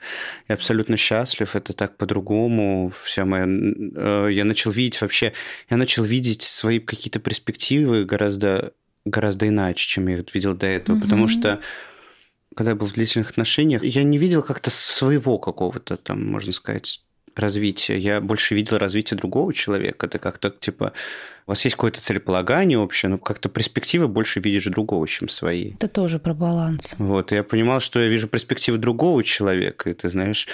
Я 0.48 0.54
абсолютно 0.54 0.98
счастлив, 0.98 1.56
это 1.56 1.72
так 1.72 1.96
по-другому. 1.96 2.92
Все 3.04 3.24
мое... 3.24 3.46
Э, 3.46 4.28
я 4.30 4.44
начал 4.44 4.70
видеть 4.70 5.00
вообще... 5.00 5.32
Я 5.70 5.78
начал 5.78 6.04
видеть 6.04 6.42
свои 6.42 6.78
какие-то 6.78 7.18
перспективы 7.18 8.04
гораздо, 8.04 8.31
гораздо 9.04 9.48
иначе, 9.48 9.86
чем 9.86 10.08
я 10.08 10.24
видел 10.32 10.54
до 10.54 10.66
этого. 10.66 10.96
Угу. 10.96 11.04
Потому 11.04 11.28
что 11.28 11.60
когда 12.54 12.70
я 12.70 12.76
был 12.76 12.86
в 12.86 12.92
длительных 12.92 13.30
отношениях, 13.30 13.82
я 13.82 14.02
не 14.02 14.18
видел 14.18 14.42
как-то 14.42 14.70
своего 14.70 15.38
какого-то 15.38 15.96
там, 15.96 16.26
можно 16.26 16.52
сказать, 16.52 17.00
развития. 17.34 17.98
Я 17.98 18.20
больше 18.20 18.54
видел 18.54 18.78
развитие 18.78 19.16
другого 19.16 19.52
человека. 19.54 20.06
Это 20.06 20.18
как-то, 20.18 20.50
типа, 20.50 20.92
у 21.46 21.50
вас 21.50 21.64
есть 21.64 21.76
какое-то 21.76 22.00
целеполагание 22.00 22.78
общее, 22.78 23.10
но 23.10 23.18
как-то 23.18 23.48
перспективы 23.48 24.06
больше 24.06 24.40
видишь 24.40 24.64
другого, 24.64 25.08
чем 25.08 25.28
свои. 25.28 25.72
Это 25.74 25.88
тоже 25.88 26.18
про 26.18 26.34
баланс. 26.34 26.94
Вот, 26.98 27.32
и 27.32 27.36
я 27.36 27.42
понимал, 27.42 27.80
что 27.80 28.00
я 28.00 28.08
вижу 28.08 28.28
перспективы 28.28 28.78
другого 28.78 29.24
человека, 29.24 29.90
и 29.90 29.94
ты 29.94 30.08
знаешь, 30.08 30.46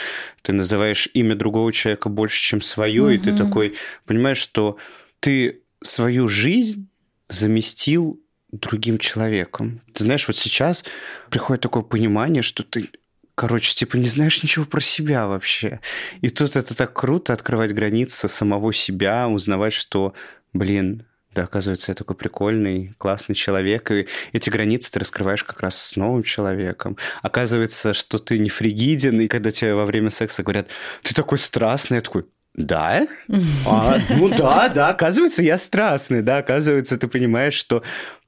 ты 0.43 0.53
называешь 0.53 1.09
имя 1.14 1.35
другого 1.35 1.73
человека 1.73 2.09
больше, 2.09 2.41
чем 2.41 2.61
свое, 2.61 3.03
угу. 3.03 3.11
и 3.11 3.19
ты 3.19 3.37
такой 3.37 3.75
понимаешь, 4.07 4.38
что 4.38 4.79
ты 5.21 5.62
свою 5.83 6.29
жизнь 6.29 6.88
заместил 7.29 8.21
другим 8.51 8.99
человеком. 8.99 9.83
Ты 9.93 10.05
знаешь, 10.05 10.27
вот 10.27 10.37
сейчас 10.37 10.85
приходит 11.31 11.62
такое 11.62 11.83
понимание, 11.83 12.43
что 12.43 12.62
ты 12.62 12.91
короче, 13.35 13.73
типа 13.73 13.97
не 13.97 14.09
знаешь 14.09 14.43
ничего 14.43 14.64
про 14.64 14.81
себя 14.81 15.29
вообще. 15.29 15.79
И 16.23 16.29
тут 16.29 16.57
это 16.57 16.75
так 16.75 16.93
круто 16.93 17.33
открывать 17.33 17.73
границы 17.73 18.29
самого 18.29 18.73
себя, 18.73 19.29
узнавать, 19.29 19.73
что, 19.73 20.12
блин, 20.53 21.07
да, 21.35 21.45
оказывается, 21.45 21.93
я 21.93 21.95
такой 21.95 22.17
прикольный, 22.17 22.95
классный 22.99 23.37
человек, 23.37 23.93
и 23.93 24.09
эти 24.33 24.51
границы 24.51 24.91
ты 24.91 24.99
раскрываешь 24.99 25.45
как 25.45 25.61
раз 25.61 25.81
с 25.81 25.95
новым 25.95 26.25
человеком. 26.25 26.97
Оказывается, 27.23 27.95
что 27.95 28.19
ты 28.19 28.41
не 28.41 28.49
фригиден, 28.49 29.21
и 29.21 29.29
когда 29.29 29.53
тебе 29.53 29.75
во 29.75 29.85
время 29.85 30.11
секса 30.11 30.43
говорят, 30.43 30.69
ты 31.05 31.14
такой 31.14 31.38
страстный, 31.38 31.99
я 31.99 32.01
такой, 32.01 32.25
да? 32.59 33.07
А, 33.66 33.99
ну 34.11 34.29
да, 34.29 34.68
да, 34.68 34.88
оказывается, 34.88 35.42
я 35.42 35.59
страстный, 35.59 36.23
да, 36.23 36.38
оказывается, 36.38 36.99
ты 36.99 37.07
понимаешь, 37.09 37.55
что 37.55 37.83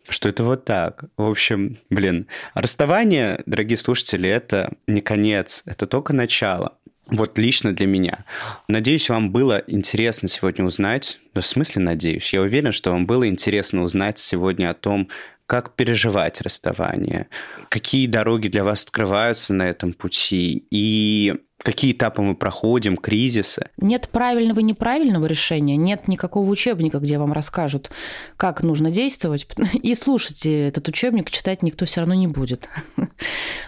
что 0.09 0.29
это 0.29 0.43
вот 0.43 0.64
так. 0.64 1.05
В 1.16 1.23
общем, 1.23 1.79
блин, 1.88 2.27
расставание, 2.55 3.43
дорогие 3.47 3.77
слушатели, 3.77 4.29
это 4.29 4.73
не 4.87 5.01
конец, 5.01 5.62
это 5.66 5.87
только 5.87 6.12
начало. 6.12 6.77
Вот 7.07 7.38
лично 7.38 7.73
для 7.73 7.87
меня. 7.87 8.25
Надеюсь, 8.69 9.09
вам 9.09 9.31
было 9.31 9.62
интересно 9.66 10.29
сегодня 10.29 10.64
узнать, 10.64 11.21
да 11.35 11.40
в 11.40 11.47
смысле 11.47 11.83
надеюсь, 11.83 12.33
я 12.33 12.40
уверен, 12.40 12.73
что 12.73 12.90
вам 12.90 13.07
было 13.07 13.29
интересно 13.29 13.83
узнать 13.83 14.19
сегодня 14.19 14.71
о 14.71 14.75
том, 14.75 15.09
как 15.47 15.75
переживать 15.75 16.40
расставание, 16.40 17.29
какие 17.69 18.07
дороги 18.07 18.49
для 18.49 18.62
вас 18.62 18.85
открываются 18.85 19.53
на 19.53 19.69
этом 19.69 19.93
пути, 19.93 20.64
и 20.71 21.35
какие 21.62 21.92
этапы 21.92 22.23
мы 22.23 22.35
проходим, 22.35 22.96
кризисы. 22.96 23.68
Нет 23.77 24.09
правильного 24.09 24.61
и 24.61 24.64
неправильного 24.64 25.27
решения, 25.27 25.77
нет 25.77 26.09
никакого 26.09 26.49
учебника, 26.49 26.99
где 26.99 27.18
вам 27.18 27.33
расскажут, 27.33 27.90
как 28.37 28.62
нужно 28.62 28.90
действовать. 28.90 29.46
И 29.83 29.94
слушайте 29.94 30.68
этот 30.68 30.88
учебник, 30.88 31.31
читать 31.31 31.62
никто 31.62 31.87
все 31.87 32.01
равно 32.01 32.14
не 32.14 32.27
будет. 32.27 32.68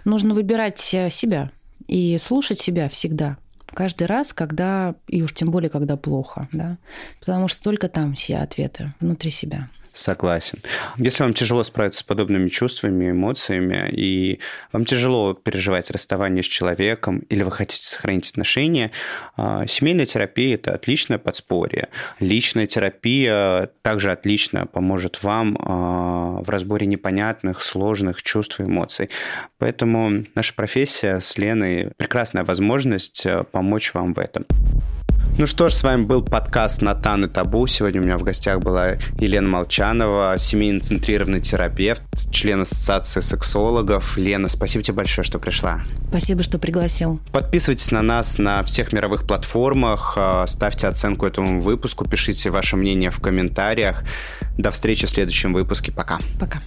Нужно 0.05 0.35
выбирать 0.35 0.95
э, 0.95 1.11
себя 1.11 1.51
и 1.89 2.17
слушать 2.19 2.59
себя 2.59 2.89
всегда. 2.89 3.37
Каждый 3.75 4.07
раз, 4.07 4.33
когда, 4.33 4.95
и 5.09 5.23
уж 5.23 5.33
тем 5.33 5.51
более, 5.51 5.71
когда 5.71 5.97
плохо, 5.97 6.49
да, 6.53 6.79
потому 7.21 7.49
что 7.49 7.63
только 7.63 7.89
там 7.89 8.15
все 8.15 8.39
ответы 8.39 8.93
внутри 9.01 9.31
себя. 9.31 9.69
Согласен. 9.93 10.59
Если 10.97 11.23
вам 11.23 11.35
тяжело 11.35 11.63
справиться 11.65 12.01
с 12.01 12.03
подобными 12.03 12.49
чувствами, 12.49 13.11
эмоциями, 13.11 13.91
и 13.93 14.41
вам 14.73 14.87
тяжело 14.87 15.35
переживать 15.35 15.91
расставание 15.91 16.43
с 16.43 16.47
человеком, 16.47 17.19
или 17.29 17.43
вы 17.43 17.51
хотите 17.51 17.85
сохранить 17.85 18.31
отношения, 18.31 18.91
а, 19.37 19.67
семейная 19.67 20.07
терапия– 20.07 20.55
это 20.57 20.73
отличное 20.73 21.19
подспорье. 21.19 21.89
Личная 22.21 22.67
терапия 22.67 23.69
также 23.83 24.11
отлично 24.13 24.65
поможет 24.65 25.23
вам 25.23 25.59
а, 25.61 26.43
в 26.43 26.49
разборе 26.49 26.87
непонятных, 26.87 27.61
сложных 27.61 28.23
чувств 28.23 28.61
и 28.61 28.63
эмоций. 28.63 29.11
Поэтому 29.59 30.25
наша 30.35 30.55
профессия 30.55 31.21
с 31.21 31.37
Леной– 31.37 31.91
прекрасная 31.99 32.45
возможность 32.45 33.27
а, 33.27 33.45
помочь 33.45 33.93
вам 33.93 34.15
в 34.15 34.19
этом. 34.19 34.47
Ну 35.39 35.47
что 35.47 35.71
ж, 35.71 35.75
с 35.75 35.83
вами 35.83 36.03
был 36.03 36.23
подкаст 36.23 36.83
«Натан 36.83 37.25
и 37.25 37.29
табу». 37.29 37.67
Сегодня 37.67 38.03
у 38.03 38.05
меня 38.05 38.19
в 38.19 38.23
гостях 38.23 38.61
была 38.61 38.99
Елена 39.19 39.49
Молчанова, 39.49 40.35
семейно-центрированный 40.37 41.41
терапевт, 41.41 42.03
член 42.31 42.61
Ассоциации 42.61 43.21
сексологов. 43.21 44.19
Лена, 44.19 44.49
спасибо 44.49 44.85
тебе 44.85 44.99
большое, 44.99 45.25
что 45.25 45.39
пришла. 45.39 45.81
Спасибо, 46.11 46.43
что 46.43 46.59
пригласил. 46.59 47.19
Подписывайтесь 47.33 47.91
на 47.91 48.03
нас 48.03 48.37
на 48.37 48.63
всех 48.63 48.93
мировых 48.93 49.27
платформах, 49.27 50.15
а, 50.19 50.47
ставьте 50.47 50.87
оценку 50.87 51.25
этому 51.25 51.63
выпуску, 51.63 52.07
пишите 52.07 52.51
ваше 52.51 52.77
мнение 52.77 53.11
в 53.11 53.19
комментариях. 53.21 54.05
До 54.59 54.71
встречи 54.71 55.07
в 55.07 55.11
следующем 55.11 55.55
выпуске. 55.55 55.93
Пока. 55.93 56.19
Пока. 56.39 56.61